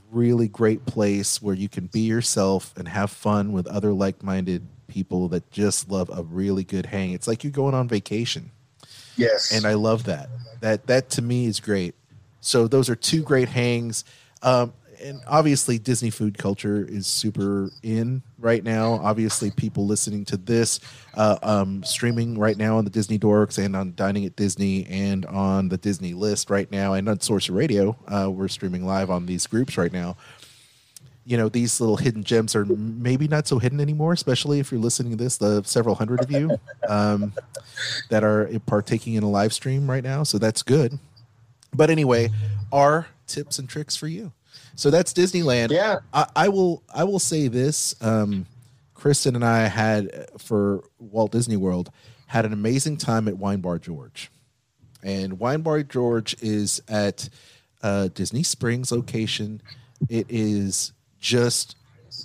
[0.09, 5.27] really great place where you can be yourself and have fun with other like-minded people
[5.27, 7.11] that just love a really good hang.
[7.11, 8.51] It's like you're going on vacation,
[9.17, 9.51] yes.
[9.51, 10.29] and I love that.
[10.61, 11.95] That that to me is great.
[12.41, 14.05] So those are two great hangs.
[14.41, 18.93] Um, and obviously Disney food culture is super in right now.
[18.93, 20.79] Obviously, people listening to this
[21.15, 25.25] uh, um, streaming right now on the Disney Dorks and on Dining at Disney and
[25.25, 27.95] on the Disney List right now and on Sorcerer Radio.
[28.07, 30.17] Uh, we're streaming live on these groups right now.
[31.27, 34.79] You know, these little hidden gems are maybe not so hidden anymore, especially if you're
[34.79, 37.33] listening to this, the several hundred of you um,
[38.09, 40.23] that are partaking in a live stream right now.
[40.23, 40.97] So that's good.
[41.73, 42.29] But anyway,
[42.71, 44.31] our tips and tricks for you.
[44.75, 45.71] So that's Disneyland.
[45.71, 45.97] Yeah.
[46.13, 46.81] I, I will.
[46.93, 47.93] I will say this.
[48.01, 48.45] Um,
[48.93, 51.91] Kristen and I had for Walt Disney World
[52.27, 54.31] had an amazing time at Wine Bar George,
[55.03, 57.27] and Wine Bar George is at
[57.83, 59.61] uh, Disney Springs location.
[60.09, 61.75] It is just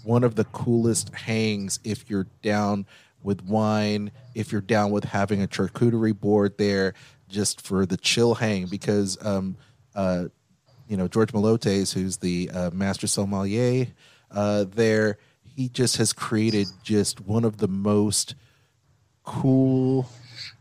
[0.05, 2.87] one of the coolest hangs if you're down
[3.23, 6.95] with wine, if you're down with having a charcuterie board there,
[7.29, 8.67] just for the chill hang.
[8.67, 9.57] Because um,
[9.95, 10.27] uh,
[10.89, 13.87] you know George Miliotes, who's the uh, master sommelier
[14.31, 15.19] uh, there,
[15.57, 18.35] he just has created just one of the most
[19.25, 20.09] cool.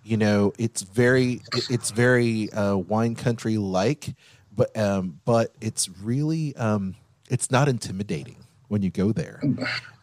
[0.03, 4.15] You know, it's very it's very uh, wine country like,
[4.55, 6.95] but um, but it's really um,
[7.31, 8.35] it's not intimidating
[8.67, 9.41] when you go there.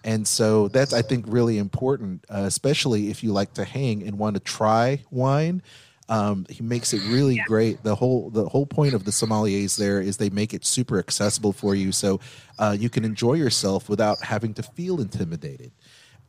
[0.03, 4.19] And so that's I think really important, uh, especially if you like to hang and
[4.19, 5.63] want to try wine.
[6.09, 7.83] Um, he makes it really great.
[7.83, 11.53] The whole the whole point of the sommeliers there is they make it super accessible
[11.53, 12.19] for you, so
[12.59, 15.71] uh, you can enjoy yourself without having to feel intimidated.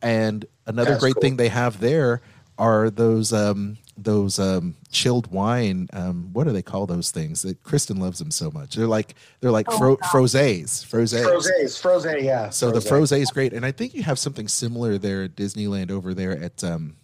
[0.02, 1.22] And another That's great cool.
[1.22, 2.22] thing they have there
[2.58, 5.88] are those um, those um, chilled wine.
[5.94, 7.42] Um, what do they call those things?
[7.42, 8.76] That Kristen loves them so much.
[8.76, 11.24] They're like they're like fro- frosés, frosés.
[11.24, 12.50] Frozes, Froze, yeah.
[12.50, 13.12] So the Froze.
[13.12, 16.32] frosé is great, and I think you have something similar there at Disneyland over there
[16.42, 16.96] at um,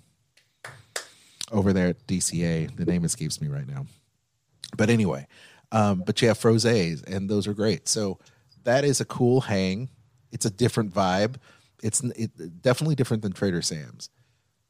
[1.51, 2.75] over there at DCA.
[2.75, 3.85] The name escapes me right now,
[4.77, 5.27] but anyway,
[5.71, 7.87] um, but you have frosés, and those are great.
[7.87, 8.19] So
[8.63, 9.89] that is a cool hang.
[10.31, 11.35] It's a different vibe.
[11.83, 14.09] It's it, definitely different than Trader Sam's.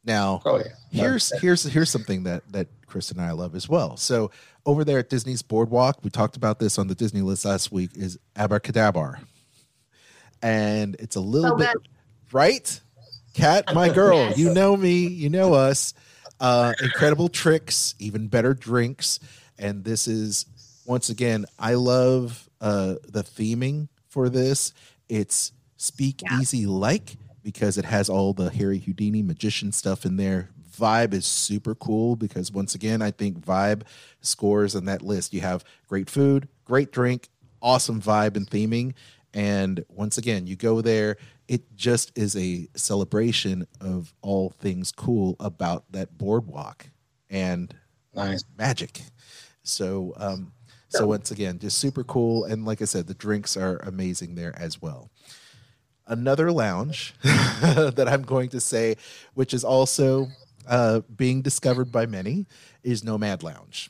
[0.05, 0.63] Now, Oh, yeah.
[0.91, 3.97] here's here's here's something that that Chris and I love as well.
[3.97, 4.31] So
[4.65, 7.91] over there at Disney's Boardwalk, we talked about this on the Disney list last week.
[7.95, 9.19] Is Abracadabar,
[10.41, 11.87] and it's a little So bit good.
[12.31, 12.81] right.
[13.33, 15.93] Kat, my girl, you know me, you know us.
[16.39, 19.19] Uh, incredible tricks, even better drinks,
[19.57, 20.45] and this is
[20.85, 21.45] once again.
[21.59, 24.71] I love uh, the theming for this.
[25.09, 30.49] It's speak easy like because it has all the Harry Houdini magician stuff in there.
[30.75, 33.83] Vibe is super cool because once again, I think vibe
[34.19, 35.31] scores on that list.
[35.31, 37.29] You have great food, great drink,
[37.61, 38.95] awesome vibe and theming.
[39.31, 45.35] And once again, you go there, it just is a celebration of all things cool
[45.39, 46.87] about that boardwalk
[47.29, 47.75] and
[48.15, 48.43] Nice.
[48.57, 49.01] magic.
[49.61, 50.51] So, um,
[50.89, 52.45] so once again, just super cool.
[52.45, 55.11] And like I said, the drinks are amazing there as well.
[56.07, 58.95] Another lounge that I'm going to say,
[59.33, 60.27] which is also
[60.67, 62.45] uh, being discovered by many,
[62.83, 63.89] is Nomad Lounge.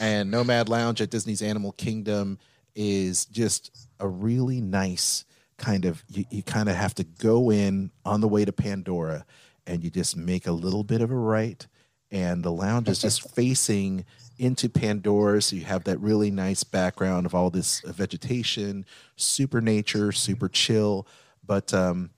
[0.00, 2.38] And Nomad Lounge at Disney's Animal Kingdom
[2.74, 5.24] is just a really nice
[5.58, 9.26] kind of you, you kind of have to go in on the way to Pandora
[9.66, 11.66] and you just make a little bit of a right
[12.10, 14.04] and the lounge is just facing
[14.38, 20.12] into Pandora so you have that really nice background of all this vegetation, super nature,
[20.12, 21.06] super chill,
[21.48, 22.10] but um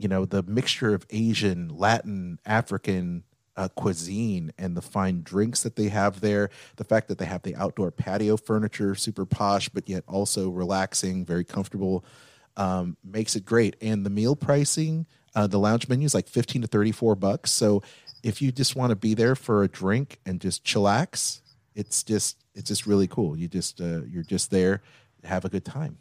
[0.00, 3.24] you know the mixture of Asian, Latin, African
[3.56, 6.50] uh, cuisine and the fine drinks that they have there.
[6.76, 11.26] The fact that they have the outdoor patio furniture, super posh, but yet also relaxing,
[11.26, 12.04] very comfortable,
[12.56, 13.74] um, makes it great.
[13.80, 17.50] And the meal pricing, uh, the lounge menu is like fifteen to thirty-four bucks.
[17.50, 17.82] So
[18.22, 21.40] if you just want to be there for a drink and just chillax,
[21.74, 23.36] it's just it's just really cool.
[23.36, 24.82] You just uh, you're just there,
[25.24, 25.98] have a good time.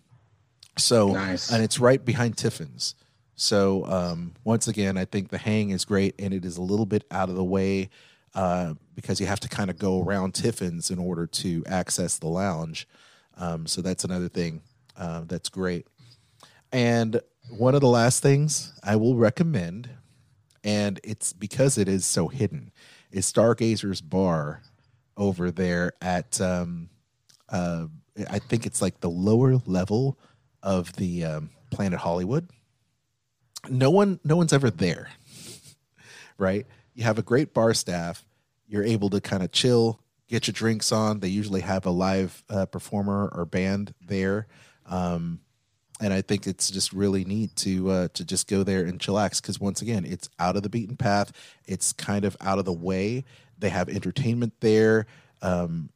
[0.77, 1.51] So, Nice.
[1.51, 2.95] and it's right behind Tiffin's.
[3.35, 6.85] So, um, once again, I think the hang is great, and it is a little
[6.85, 7.89] bit out of the way
[8.33, 12.27] uh, because you have to kind of go around Tiffin's in order to access the
[12.27, 12.87] lounge.
[13.37, 14.61] Um, so that's another thing
[14.97, 15.87] uh, that's great.
[16.71, 19.89] And one of the last things I will recommend,
[20.63, 22.71] and it's because it is so hidden,
[23.11, 24.61] is Stargazer's Bar
[25.15, 26.89] over there at um,
[27.49, 27.85] uh,
[28.29, 30.17] I think it's like the lower level
[30.67, 32.49] of the um, Planet Hollywood.
[33.69, 35.09] No one, no one's ever there,
[36.37, 36.67] right?
[36.93, 38.25] You have a great bar staff.
[38.67, 41.21] You're able to kind of chill, get your drinks on.
[41.21, 44.47] They usually have a live uh, performer or band there,
[44.85, 45.39] um,
[46.01, 49.41] and I think it's just really neat to uh, to just go there and chillax
[49.41, 51.31] because once again, it's out of the beaten path.
[51.65, 53.23] It's kind of out of the way.
[53.57, 55.07] They have entertainment there.
[55.41, 55.89] Um,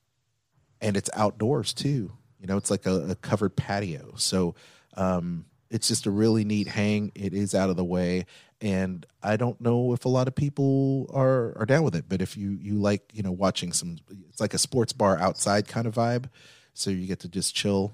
[0.80, 2.14] and it's outdoors too.
[2.42, 4.14] You know, it's like a, a covered patio.
[4.18, 4.56] So
[4.98, 7.12] um, it's just a really neat hang.
[7.16, 8.26] It is out of the way,
[8.60, 12.06] and I don't know if a lot of people are are down with it.
[12.10, 13.98] But if you you like, you know, watching some,
[14.30, 16.26] it's like a sports bar outside kind of vibe.
[16.74, 17.94] So you get to just chill,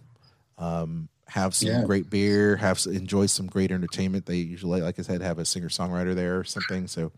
[0.57, 1.83] um, have some Yeah.
[1.83, 4.25] great beer, have enjoy some great entertainment.
[4.27, 6.87] They usually, like I said, have a singer songwriter there or something.
[6.87, 7.11] So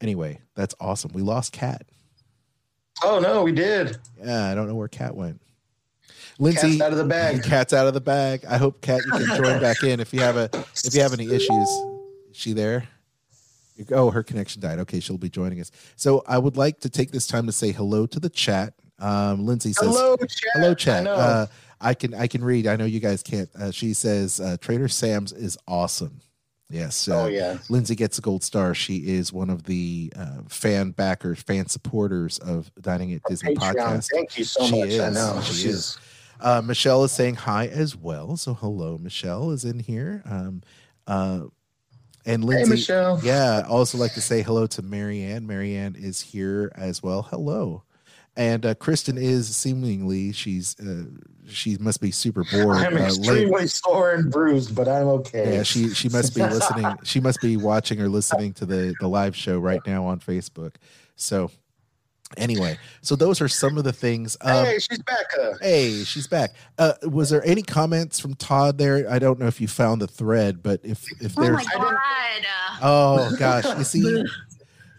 [0.00, 1.12] anyway, that's awesome.
[1.14, 1.86] We lost Kat.
[3.02, 3.96] Oh no, we did.
[4.22, 5.40] Yeah, I don't know where Kat went.
[6.38, 7.42] Lindsay, Cat's out of the bag.
[7.44, 8.44] Cat's out of the bag.
[8.46, 10.48] I hope Kat you can join back in if you have a
[10.84, 11.68] if you have any issues.
[12.30, 12.88] Is she there?
[13.90, 14.78] Oh, her connection died.
[14.80, 15.70] Okay, she'll be joining us.
[15.96, 18.74] So I would like to take this time to say hello to the chat.
[19.00, 20.28] Um, Lindsay says Hello, chat.
[20.54, 21.04] hello I chat.
[21.04, 21.14] know.
[21.14, 21.46] Uh,
[21.80, 22.66] I can I can read.
[22.68, 23.48] I know you guys can't.
[23.58, 26.20] Uh, she says uh, Trader Sam's is awesome.
[26.70, 27.08] Yes.
[27.08, 27.58] Uh, oh yeah.
[27.68, 28.74] Lindsay gets a gold star.
[28.74, 33.74] She is one of the uh, fan backers, fan supporters of Dining at Disney Patreon.
[33.74, 34.10] podcast.
[34.12, 34.98] Thank you so She much.
[35.00, 35.40] I know.
[35.42, 35.98] She She's- is.
[36.40, 38.36] Uh, Michelle is saying hi as well.
[38.36, 40.22] So hello, Michelle is in here.
[40.24, 40.62] Um,
[41.06, 41.40] uh,
[42.26, 43.20] and Lindsay, Michelle.
[43.22, 45.46] yeah, I also like to say hello to Marianne.
[45.46, 47.22] Marianne is here as well.
[47.22, 47.82] Hello.
[48.36, 51.04] And uh, Kristen is seemingly she's uh,
[51.46, 52.78] she must be super bored.
[52.78, 53.06] I'm uh, late.
[53.06, 55.56] extremely sore and bruised, but I'm okay.
[55.56, 56.86] Yeah, she she must be listening.
[57.04, 60.76] She must be watching or listening to the the live show right now on Facebook.
[61.14, 61.50] So
[62.36, 64.36] anyway, so those are some of the things.
[64.40, 65.26] Um, hey, she's back.
[65.40, 66.54] Uh, Hey, she's back.
[66.78, 69.10] Uh, was there any comments from Todd there?
[69.10, 72.46] I don't know if you found the thread, but if if Oh there's my god.
[72.82, 74.24] Oh gosh, you see,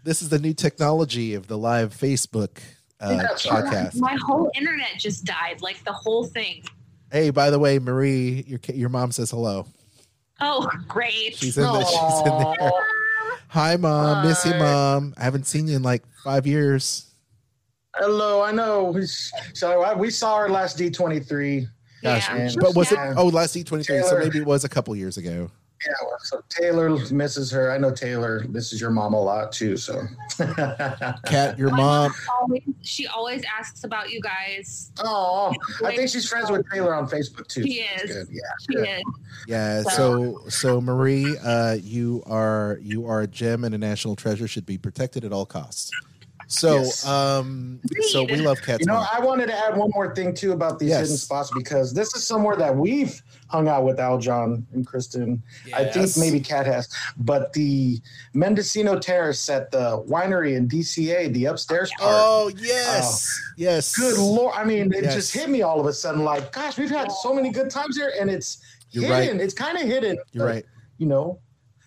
[0.04, 2.60] this is the new technology of the live Facebook
[3.00, 3.64] uh, That's right.
[3.66, 4.00] podcast.
[4.00, 6.64] My whole internet just died, like the whole thing.
[7.12, 9.68] Hey, by the way, Marie, your your mom says hello.
[10.42, 11.36] Oh, great.
[11.36, 12.72] She's in the, she's in there.
[13.50, 14.28] Hi, mom.
[14.28, 15.14] Miss you, mom.
[15.18, 17.10] I haven't seen you in like five years.
[17.98, 18.96] Hello, I know.
[19.54, 21.68] So I, we saw her last D23.
[22.04, 22.50] Gosh, Yeah.
[22.60, 23.12] but was Yeah.
[23.12, 23.16] it?
[23.18, 24.02] Oh, last D twenty three.
[24.04, 25.50] So maybe it was a couple years ago.
[25.86, 27.72] Yeah, well, so Taylor misses her.
[27.72, 29.76] I know Taylor misses your mom a lot too.
[29.78, 30.04] So,
[31.26, 32.14] Kat, your My mom.
[32.40, 34.92] always, she always asks about you guys.
[35.00, 35.54] oh,
[35.84, 37.64] I think she's friends with Taylor on Facebook too.
[37.64, 38.26] She That's is.
[38.26, 38.36] good.
[38.36, 38.88] Yeah, She good.
[38.88, 39.04] is.
[39.48, 39.82] Yeah.
[39.84, 44.48] So so Marie, uh, you are you are a gem and a national treasure.
[44.48, 45.92] Should be protected at all costs.
[46.48, 47.06] So Yes.
[47.06, 47.80] um,
[48.10, 48.82] so we love cats.
[48.82, 49.04] You know.
[49.12, 51.02] I wanted to add one more thing too about these Yes.
[51.02, 55.42] hidden spots because this is somewhere that we've hung out with Al John and Kristen.
[55.74, 58.00] I think maybe Kat has, but the
[58.34, 62.12] Mendocino Terrace at the winery in DCA, the upstairs part.
[62.16, 63.96] Oh yes, yes.
[63.96, 64.54] Good lord!
[64.56, 65.14] I mean, it Yes.
[65.16, 66.24] just hit me all of a sudden.
[66.24, 68.58] Like, gosh, we've had so many good times here, and it's
[68.92, 69.38] You're hidden.
[69.38, 69.42] right.
[69.46, 70.18] It's kind of hidden.
[70.32, 70.66] You're but, right.
[70.98, 71.40] You know,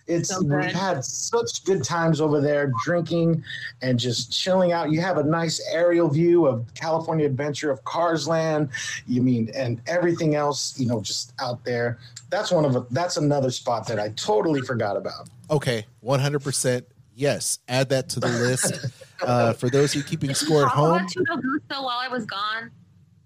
[0.09, 3.43] it's So we've had such good times over there, drinking
[3.81, 4.91] and just chilling out.
[4.91, 8.69] You have a nice aerial view of California Adventure, of Cars Land.
[9.07, 10.77] You mean, and everything else.
[10.79, 11.99] You know, just out there.
[12.29, 15.29] That's one of a, that's another spot that I totally forgot about.
[15.49, 16.85] Okay, one hundred percent.
[17.15, 18.85] Yes, add that to the list.
[19.21, 22.07] Uh, for those who are keeping score at Talk home, about Tutto Gusto while I
[22.07, 22.71] was gone.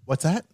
[0.06, 0.46] what's that?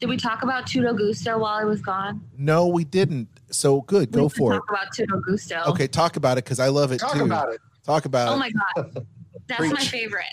[0.00, 2.22] Did we talk about Tutto Gusto while I was gone?
[2.38, 3.28] No, we didn't.
[3.50, 4.56] So good, We go should for it.
[4.56, 5.62] Talk about Tutto Gusto.
[5.68, 7.24] Okay, talk about it because I love it Talk too.
[7.24, 7.60] about it.
[7.84, 8.34] Talk about Oh it.
[8.34, 9.06] Oh my god,
[9.46, 10.24] that's my favorite.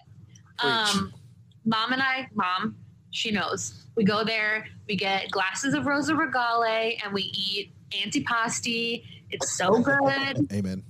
[0.58, 0.72] Preach.
[0.74, 1.14] Um,
[1.66, 2.76] mom and I, mom,
[3.12, 3.86] she knows.
[3.96, 6.64] We go there, we get glasses of Rosa Regale,
[7.04, 9.04] and we eat antipasti.
[9.32, 10.48] It's so good.
[10.54, 10.84] Amen.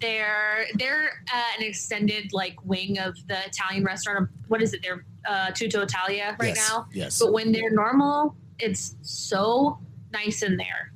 [0.00, 4.28] They're they're uh, an extended like wing of the Italian restaurant.
[4.48, 4.80] What is it?
[4.82, 6.68] They're uh, Tutto Italia right yes.
[6.70, 6.86] now.
[6.92, 7.18] Yes.
[7.18, 9.78] But when they're normal, it's so
[10.12, 10.92] nice in there.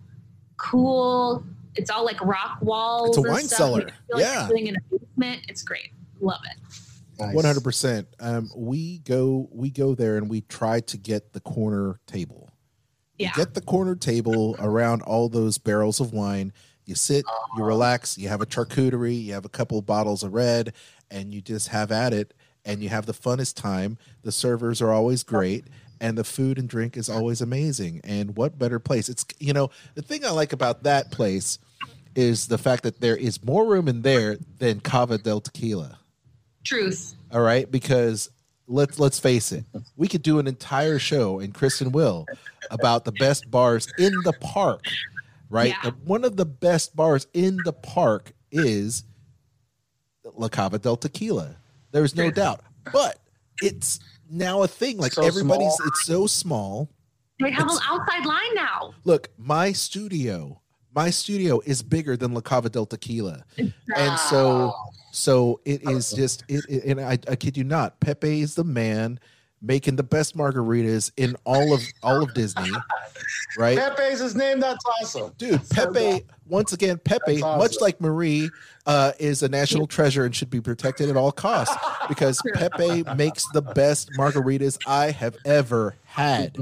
[0.57, 1.45] Cool.
[1.75, 3.11] It's all like rock walls.
[3.11, 3.59] It's a and wine stuff.
[3.59, 3.81] cellar.
[3.81, 4.68] You feel like Yeah.
[4.70, 5.41] in a basement.
[5.49, 5.93] It's great.
[6.20, 6.59] Love it.
[7.16, 8.09] One hundred percent.
[8.18, 12.51] Um, we go we go there and we try to get the corner table,
[13.18, 13.33] You Yeah.
[13.37, 16.53] get the corner table around all those barrels of wine.
[16.87, 17.25] You sit,
[17.57, 20.75] you relax, you have a charcuterie, you have a couple of bottles of red,
[21.11, 22.35] and you just have at it
[22.65, 23.99] and you have the funnest time.
[24.23, 25.67] The servers are always great
[26.01, 28.01] and the food and drink is always amazing.
[28.05, 29.09] And what better place?
[29.09, 31.59] It's you know, the thing I like about that place
[32.15, 35.99] is the fact that there is more room in there than Cava del Tequila.
[36.62, 37.15] Truth.
[37.33, 38.31] All right, because
[38.67, 39.65] let's let's face it,
[39.97, 42.27] we could do an entire show, in Chris and Kristen will,
[42.71, 44.85] about the best bars in the park.
[45.51, 45.91] Right, Yeah.
[46.05, 49.05] One of the best bars in the park is
[50.35, 51.57] La Cava del Tequila.
[51.95, 52.61] There's no doubt,
[52.92, 53.18] but
[53.62, 54.99] it's now a thing.
[54.99, 55.88] Like So everybody's, small.
[55.88, 56.88] it's so small.
[57.40, 58.95] They have an outside line now.
[59.05, 60.61] Look, my studio,
[60.92, 63.45] my studio is bigger than La Cava del Tequila,
[63.97, 64.74] and so
[65.12, 68.64] so it is just it, it- and I, I kid you not pepe is the
[68.64, 69.20] man
[69.65, 72.71] making the best margaritas in all of all of disney
[73.59, 74.61] right Pepe's his name.
[74.61, 75.33] That's awesome.
[75.39, 76.25] dude So pepe good.
[76.47, 77.59] once again pepe awesome.
[77.59, 78.51] much like marie
[78.87, 81.75] uh, is a national treasure and should be protected at all costs
[82.09, 86.55] because pepe makes the best margaritas i have ever had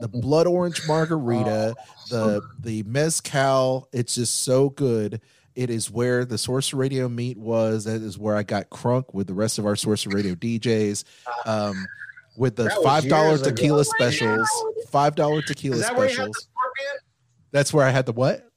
[0.00, 1.74] the blood orange margarita
[2.10, 5.20] the the mezcal it's just so good
[5.58, 7.82] it is where the Sorcerer Radio meet was.
[7.82, 11.02] That is where I got crunk with the rest of our Sorcerer Radio DJs.
[11.46, 11.84] Um,
[12.38, 13.44] with the five dollar ago.
[13.44, 14.48] tequila Oh specials,
[14.90, 16.36] five dollar tequila that where you had the specials.
[16.36, 17.00] scorpion?
[17.50, 18.48] That's where I had the what?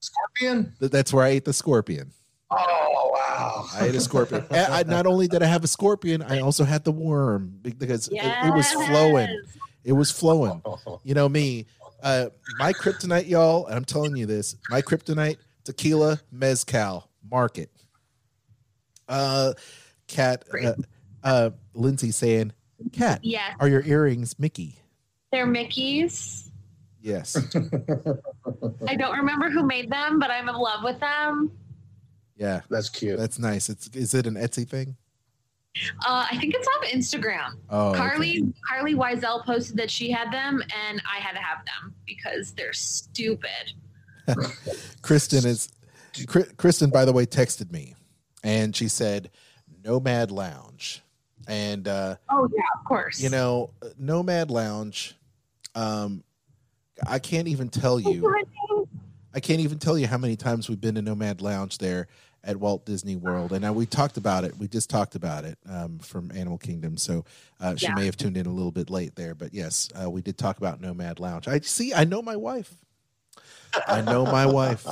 [0.00, 0.74] Scorpion?
[0.80, 2.10] Th- That's where I ate the scorpion.
[2.50, 3.66] Oh wow!
[3.74, 4.44] I ate a scorpion.
[4.50, 8.08] I, not only did I have a scorpion, I also had the worm be- because
[8.08, 9.42] it, it was flowing.
[9.84, 10.62] It was flowing.
[11.04, 11.66] You know me.
[12.02, 12.26] Uh,
[12.58, 17.70] my kryptonite, y'all, and I'm telling you this: my kryptonite, tequila, mezcal, market.
[19.08, 19.52] Uh,
[20.06, 20.72] Kat, uh,
[21.22, 22.52] uh, Lindsay saying,
[22.92, 23.54] "Kat, Yes.
[23.60, 24.78] are your earrings Mickey?"
[25.32, 26.50] They're Mickey's.
[27.00, 27.36] Yes.
[28.88, 31.50] I don't remember who made them, but I'm in love with them.
[32.36, 33.18] Yeah, That's cute.
[33.18, 33.68] that's nice.
[33.68, 34.96] It's is it an Etsy thing?
[36.06, 37.54] Uh, I think it's off Instagram.
[37.68, 37.98] Oh, okay.
[37.98, 42.52] Carly Carly Wiesel posted that she had them, and I had to have them because
[42.52, 43.72] they're stupid.
[45.02, 45.68] Kristen is
[46.56, 47.94] Kristen, by the way, texted me,
[48.42, 49.30] and she said
[49.84, 51.02] Nomad Lounge,
[51.48, 53.20] and uh, Oh yeah, of course.
[53.22, 55.16] you know Nomad Lounge.
[55.74, 56.22] Um,
[57.06, 58.34] I can't even tell you.
[59.36, 62.06] I can't even tell you how many times we've been to Nomad Lounge there
[62.44, 64.56] at Walt Disney World, and uh, we talked about it.
[64.58, 67.24] We just talked about it um, from Animal Kingdom, so
[67.60, 67.94] uh, she Yeah.
[67.94, 69.34] may have tuned in a little bit late there.
[69.34, 71.48] But yes, uh, we did talk about Nomad Lounge.
[71.48, 71.92] I see.
[71.94, 72.76] I know my wife.
[73.88, 74.86] I know my wife.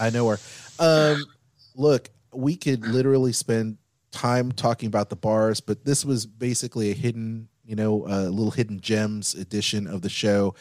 [0.00, 0.38] I know her.
[0.80, 1.26] Um,
[1.76, 3.76] look, we could literally spend
[4.16, 8.50] time talking about the bars, but this was basically a hidden, you know, a little
[8.50, 10.54] hidden gems edition of the show.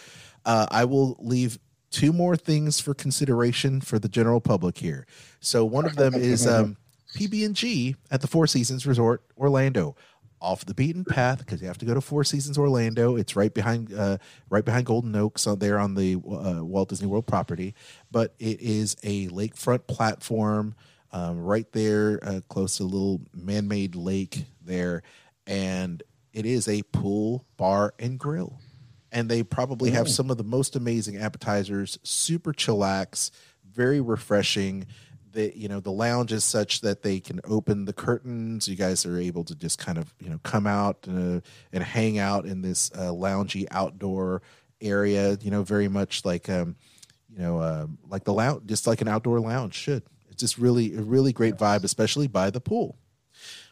[0.44, 1.58] Uh, I will leave
[1.90, 5.08] two more things for consideration for the general public here.
[5.40, 6.76] So one of them is um,
[7.16, 9.96] PB&G at the Four Seasons Resort Orlando.
[10.42, 13.16] Off the beaten path because you have to go to Four Seasons Orlando.
[13.16, 14.18] It's right behind, uh,
[14.50, 17.74] right behind Golden Oaks, on there on the uh, Walt Disney World property.
[18.12, 20.76] But it is a lakefront platform
[21.16, 25.02] um, right there, uh, close to a little man-made lake there,
[25.48, 26.04] and
[26.34, 28.60] it is a pool, bar, and grill.
[29.14, 33.32] And they probably have some of the most amazing appetizers super chillax
[33.64, 34.88] very refreshing.
[35.32, 38.68] The you know the lounge is such that they can open the curtains.
[38.68, 41.40] You guys are able to just kind of you know come out uh,
[41.72, 44.42] and hang out in this uh, loungy outdoor
[44.82, 46.76] area you know very much like um
[47.30, 50.04] you know uh, like the lounge just like an outdoor lounge should
[50.36, 52.98] it's just really a really great vibe especially by the pool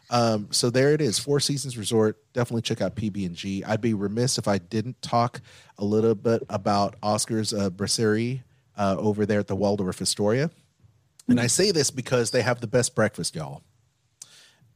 [0.10, 2.18] um, so there it is, Four Seasons Resort.
[2.34, 3.64] Definitely check out PB and G.
[3.64, 5.42] I'd be remiss if I didn't talk
[5.80, 8.44] a little bit about Oscar's uh, Brasserie
[8.78, 10.52] uh, over there at the Waldorf Astoria.
[11.28, 13.64] And I say this because they have the best breakfast, y'all.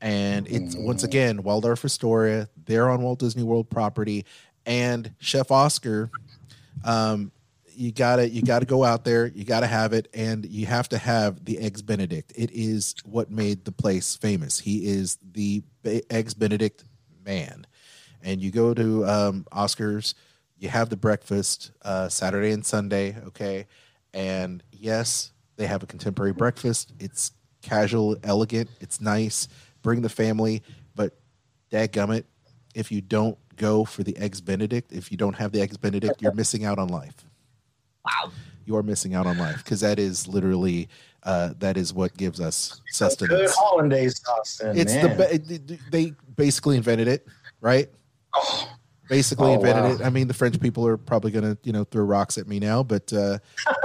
[0.01, 2.49] And it's once again Waldorf Astoria.
[2.65, 4.25] They're on Walt Disney World property,
[4.65, 6.09] and Chef Oscar
[6.83, 7.31] um,
[7.77, 10.97] you gotta you gotta go out there you gotta have it and you have to
[10.97, 12.33] have the eggs benedict.
[12.35, 14.59] It is what made the place famous.
[14.59, 15.63] He is the
[16.09, 16.83] eggs benedict
[17.23, 17.67] man.
[18.23, 20.15] And you go to um, oscars
[20.57, 23.67] you have the breakfast uh, saturday and sunday okay?
[24.13, 26.93] And yes they have a contemporary breakfast.
[26.99, 29.47] It's casual elegant it's nice
[29.81, 30.63] bring the family
[30.95, 31.17] but
[31.71, 32.23] dadgummit
[32.75, 36.21] if you don't go for the eggs benedict if you don't have the eggs benedict
[36.21, 37.26] you're missing out on life
[38.07, 38.31] wow.
[38.65, 40.89] you are missing out on life because that is literally
[41.23, 43.55] uh, that is what gives us Good sustenance.
[43.55, 44.59] hollandaise sauce.
[44.61, 45.17] Then, It's man.
[45.17, 47.27] the be- they basically invented it,
[47.59, 47.89] right?
[48.33, 48.69] Oh,
[49.09, 49.91] basically Oh, invented wow.
[49.91, 50.01] it.
[50.05, 52.59] I mean, the French people are probably going to you know throw rocks at me
[52.59, 53.39] now, but uh,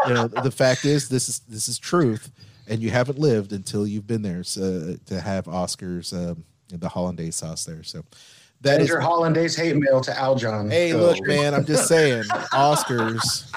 [0.07, 2.31] you know the fact is this is this is truth,
[2.69, 7.37] and you haven't lived until you've been there so, to have Oscars um, the hollandaise
[7.37, 7.83] sauce there.
[7.83, 8.05] So
[8.61, 10.71] that Send is your hollandaise hate mail to Al John.
[10.71, 13.51] Hey, So- look, man, I'm just saying, Oscars.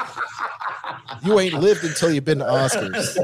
[1.24, 3.18] You ain't lived until you've been to Oscars.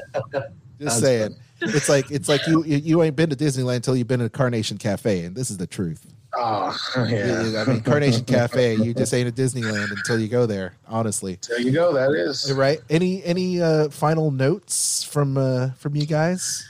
[0.80, 1.36] Just saying.
[1.62, 4.78] It's like it's like you you ain't been to Disneyland until you've been to Carnation
[4.80, 6.06] Cafe, and this is the truth.
[6.34, 6.76] Oh,
[7.10, 7.64] yeah.
[7.68, 10.74] I mean, Carnation Cafe, you just ain't at Disneyland until you go there.
[10.88, 11.94] Honestly, There you go.
[11.94, 12.52] That is.
[12.54, 12.80] right?
[12.90, 16.68] Any any uh, final notes from uh, from you guys?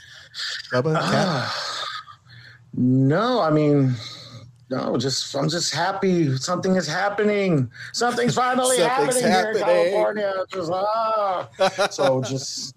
[0.72, 0.96] Bubba?
[0.98, 1.88] Ah,
[2.74, 3.94] no, I mean,
[4.72, 7.70] no, just I'm just happy something is happening.
[7.92, 9.58] Something's finally Something's happening, here in
[9.92, 10.34] California.
[10.50, 11.48] Just, ah.
[11.90, 12.74] so just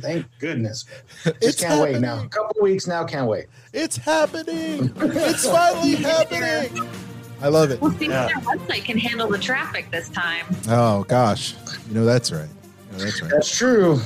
[0.00, 0.84] thank goodness.
[1.24, 2.22] Just It's can't wait now.
[2.22, 3.46] A couple weeks now, can't wait.
[3.72, 4.92] It's happening!
[5.00, 6.88] It's finally happening!
[7.40, 7.80] I love it.
[7.80, 8.26] We'll see Yeah.
[8.26, 10.46] if their website can handle the traffic this time.
[10.68, 11.54] Oh gosh,
[11.88, 12.48] you know that's right.
[12.92, 13.30] You know, that's right.
[13.30, 14.00] That's true.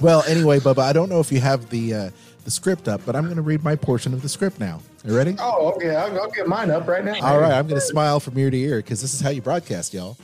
[0.00, 2.10] Well, anyway, Bubba, I don't know if you have the uh,
[2.44, 4.80] the script up, but I'm going to read my portion of the script now.
[5.04, 5.36] You ready?
[5.38, 5.94] Oh, okay.
[5.94, 7.14] I'll, I'll get mine up right now.
[7.20, 9.42] All right, I'm going to smile from ear to ear because this is how you
[9.42, 10.16] broadcast, y'all.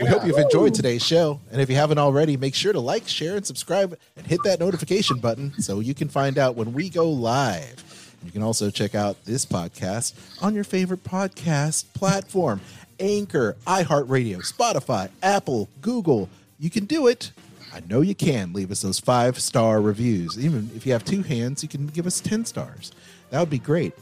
[0.00, 3.06] We hope you've enjoyed today's show, and if you haven't already, make sure to like,
[3.08, 6.88] share, and subscribe, and hit that notification button so you can find out when we
[6.88, 7.82] go live.
[8.24, 12.60] You can also check out this podcast on your favorite podcast platform
[13.00, 16.28] Anchor, iHeartRadio, Spotify, Apple, Google.
[16.60, 17.32] You can do it.
[17.74, 18.52] I know you can.
[18.52, 20.38] Leave us those five star reviews.
[20.38, 22.92] Even if you have two hands, you can give us 10 stars.
[23.30, 23.94] That would be great.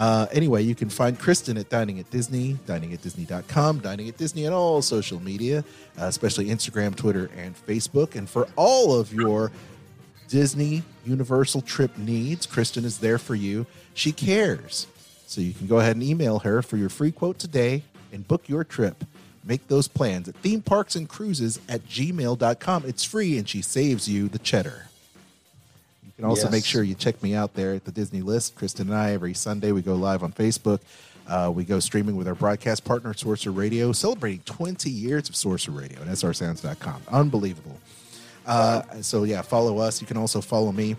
[0.00, 4.16] Uh, anyway, you can find Kristen at Dining at Disney, dining at Disney.com, dining at
[4.16, 5.62] Disney on all social media,
[6.00, 8.14] uh, especially Instagram, Twitter, and Facebook.
[8.14, 9.52] And for all of your
[10.26, 13.66] Disney Universal trip needs, Kristen is there for you.
[13.92, 14.86] She cares.
[15.26, 18.48] So you can go ahead and email her for your free quote today and book
[18.48, 19.04] your trip.
[19.44, 22.84] Make those plans at theme parks and cruises at gmail.com.
[22.86, 24.89] It's free and she saves you the cheddar.
[26.20, 26.52] Can also Yes.
[26.52, 28.54] make sure you check me out there at the Disney List.
[28.54, 30.80] Kristen and I, every Sunday, we go live on Facebook.
[31.26, 35.80] Uh, we go streaming with our broadcast partner, Sorcerer Radio, celebrating 20 years of Sorcerer
[35.80, 37.02] Radio at srsounds.com.
[37.08, 37.78] Unbelievable.
[38.46, 40.02] Uh, so, yeah, follow us.
[40.02, 40.94] You can also follow me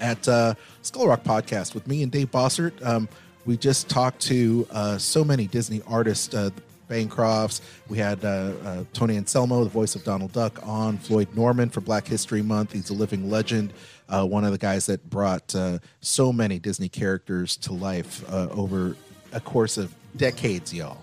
[0.00, 2.84] at uh, Skull Rock Podcast with me and Dave Bossert.
[2.84, 3.08] Um,
[3.46, 6.50] we just talked to uh, so many Disney artists, uh,
[6.90, 7.60] Bancrofts.
[7.88, 11.80] We had uh, uh, Tony Anselmo, the voice of Donald Duck, on Floyd Norman for
[11.80, 12.72] Black History Month.
[12.72, 13.72] He's a living legend,
[14.08, 18.48] uh, one of the guys that brought uh, so many Disney characters to life uh,
[18.50, 18.96] over
[19.32, 20.98] a course of decades, y'all.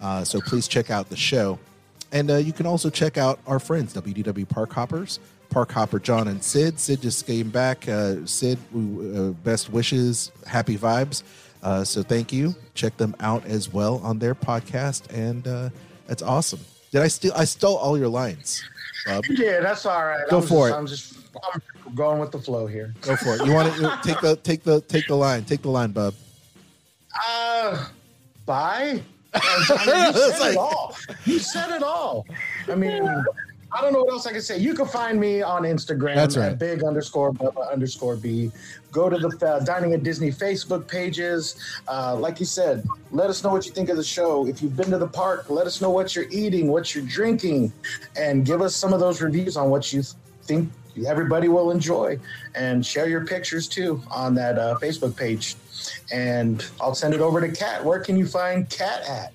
[0.00, 1.58] Uh, so please check out the show.
[2.12, 5.18] And uh, you can also check out our friends, WDW Park Hoppers,
[5.50, 6.78] Park Hopper John and Sid.
[6.78, 7.88] Sid just came back.
[7.88, 11.22] Uh, Sid, we, uh, best wishes, happy vibes.
[11.62, 12.54] Uh, so thank you.
[12.74, 15.70] Check them out as well on their podcast, and uh,
[16.06, 16.60] that's awesome.
[16.92, 17.32] Did I steal?
[17.34, 18.62] I stole all your lines,
[19.06, 19.24] Bob.
[19.30, 20.28] Yeah, that's all right.
[20.28, 20.76] Go I'm for just, it.
[20.76, 21.14] I'm just
[21.52, 21.62] I'm
[21.94, 22.94] going with the flow here.
[23.02, 23.46] Go for it.
[23.46, 25.44] You want to take the take the take the line.
[25.44, 26.14] Take the line, Bub.
[27.28, 27.86] Uh,
[28.46, 29.00] bye.
[29.34, 30.96] I mean, you said like- it all.
[31.24, 32.26] You said it all.
[32.68, 33.02] I mean,
[33.72, 34.58] I don't know what else I can say.
[34.58, 36.52] You can find me on Instagram That's right.
[36.52, 38.52] at big underscore Bubba underscore B.
[38.92, 41.56] Go to the uh, Dining at Disney Facebook pages.
[41.88, 44.46] Uh, like you said, let us know what you think of the show.
[44.46, 47.72] If you've been to the park, let us know what you're eating, what you're drinking,
[48.16, 50.04] and give us some of those reviews on what you
[50.46, 50.70] think
[51.06, 52.18] everybody will enjoy.
[52.54, 55.56] And share your pictures too on that uh, Facebook page.
[56.12, 57.84] And I'll send it over to Kat.
[57.84, 59.32] Where can you find Kat at?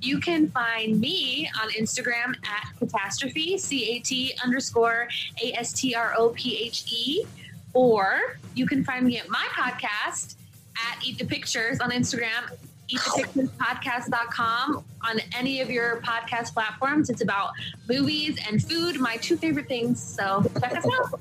[0.00, 5.06] You can find me on Instagram at catastrophe, C A T underscore
[5.42, 7.24] A S T R O P H E.
[7.72, 10.34] Or you can find me at my podcast
[10.76, 12.50] at Eat the Pictures on Instagram,
[12.90, 14.84] eatthepicturespodcast.com.
[15.04, 17.52] On any of your podcast platforms, it's about
[17.88, 20.02] movies and food, my two favorite things.
[20.02, 21.20] So check us out.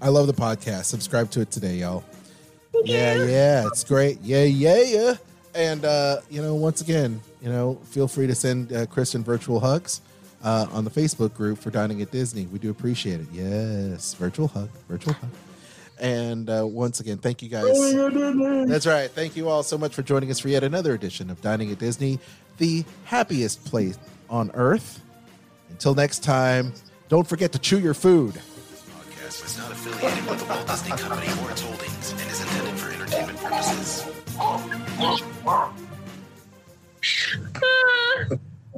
[0.00, 0.86] I love the podcast.
[0.86, 2.04] Subscribe to it today, y'all.
[2.84, 4.20] Yeah, yeah, it's great.
[4.22, 5.14] Yeah, yeah, yeah.
[5.54, 9.60] And uh, you know, once again, you know, feel free to send uh, Kristen virtual
[9.60, 10.00] hugs
[10.42, 12.46] uh, on the Facebook group for dining at Disney.
[12.46, 13.26] We do appreciate it.
[13.32, 15.30] Yes, virtual hug, virtual hug.
[16.02, 17.64] And uh, once again, thank you guys.
[18.68, 19.08] That's right.
[19.08, 21.78] Thank you all so much for joining us for yet another edition of Dining at
[21.78, 22.18] Disney,
[22.58, 23.96] the happiest place
[24.28, 25.00] on earth.
[25.70, 26.74] Until next time,
[27.08, 28.34] don't forget to chew your food.
[28.34, 32.40] This podcast is not affiliated with the Walt Disney Company or its holdings and is
[32.40, 34.04] intended for entertainment purposes.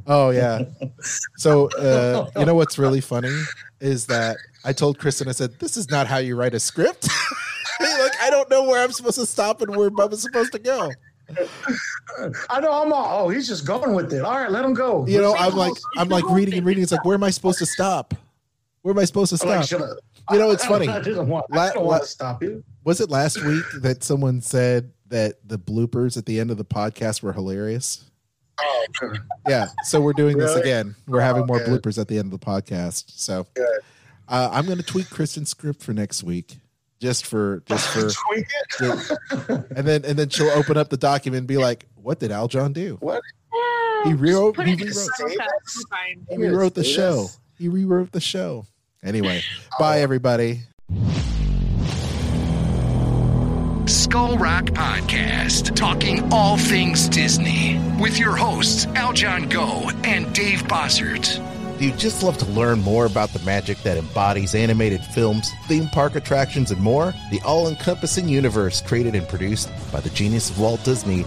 [0.07, 0.65] Oh yeah.
[1.37, 3.35] So uh, you know what's really funny
[3.81, 7.09] is that I told Kristen, I said, "This is not how you write a script."
[7.81, 10.91] like I don't know where I'm supposed to stop and where Bubba's supposed to go.
[12.51, 13.27] I know I'm all.
[13.27, 14.23] Oh, he's just going with it.
[14.23, 15.07] All right, let him go.
[15.07, 16.83] You know, I'm like, I'm like reading and reading.
[16.83, 18.15] It's like, where am I supposed to stop?
[18.83, 19.99] Where am I supposed to I'm like, stop?
[20.31, 20.89] You know, it's I- funny.
[20.89, 22.63] I didn't want, I don't want to stop you.
[22.85, 26.65] Was it last week that someone said that the bloopers at the end of the
[26.65, 28.05] podcast were hilarious?
[28.61, 29.19] Oh, good.
[29.49, 29.67] Yeah.
[29.85, 30.95] So we're doing this again.
[31.07, 31.83] We're having more good.
[31.83, 33.05] bloopers at the end of the podcast.
[33.09, 33.81] So Good.
[34.29, 36.57] Uh, I'm going to tweak Kristen's script for next week,
[37.01, 38.47] just for just for, Tweak
[38.81, 39.19] it.
[39.77, 42.49] and then and then she'll open up the document and be like, "What did Al
[42.49, 42.97] John do?
[43.01, 43.23] what?
[43.53, 45.49] Yeah, He rewrote- he it in rewrote- Final Cut.
[45.63, 46.27] It's fine.
[46.31, 47.27] He rewrote the show.
[47.59, 48.67] He rewrote the show."
[49.03, 49.43] Anyway,
[49.79, 50.61] bye everybody.
[53.87, 60.63] Skull Rock Podcast, talking all things Disney, with your hosts Al John Go and Dave
[60.65, 61.39] Bossert.
[61.85, 65.87] Do you just love to learn more about the magic that embodies animated films, theme
[65.89, 67.13] park attractions, and more?
[67.31, 71.27] The all encompassing universe created and produced by the genius of Walt Disney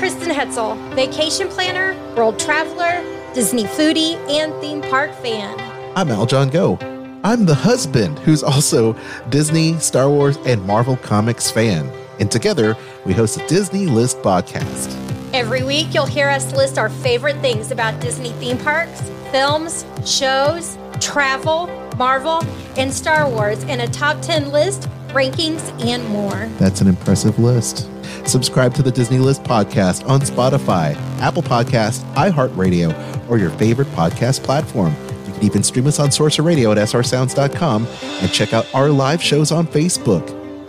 [0.00, 5.54] Kristen Hetzel, vacation planner, world traveler, Disney foodie, and theme park fan.
[5.94, 6.78] I'm Al John Go.
[7.22, 8.96] I'm the husband who's also
[9.28, 11.86] Disney, Star Wars, and Marvel Comics fan.
[12.18, 14.88] And together, we host a Disney List podcast.
[15.34, 20.78] Every week, you'll hear us list our favorite things about Disney theme parks, films, shows,
[20.98, 21.66] travel,
[21.98, 22.42] Marvel,
[22.78, 26.48] and Star Wars in a top 10 list, rankings, and more.
[26.58, 27.89] That's an impressive list.
[28.26, 34.42] Subscribe to the Disney List podcast on Spotify, Apple Podcast, iHeartRadio, or your favorite podcast
[34.42, 34.94] platform.
[35.26, 39.22] You can even stream us on Sorcerer Radio at srsounds.com and check out our live
[39.22, 40.26] shows on Facebook.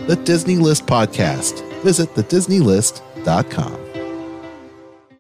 [0.08, 1.62] The Disney List podcast.
[1.84, 3.91] Visit thedisneylist.com.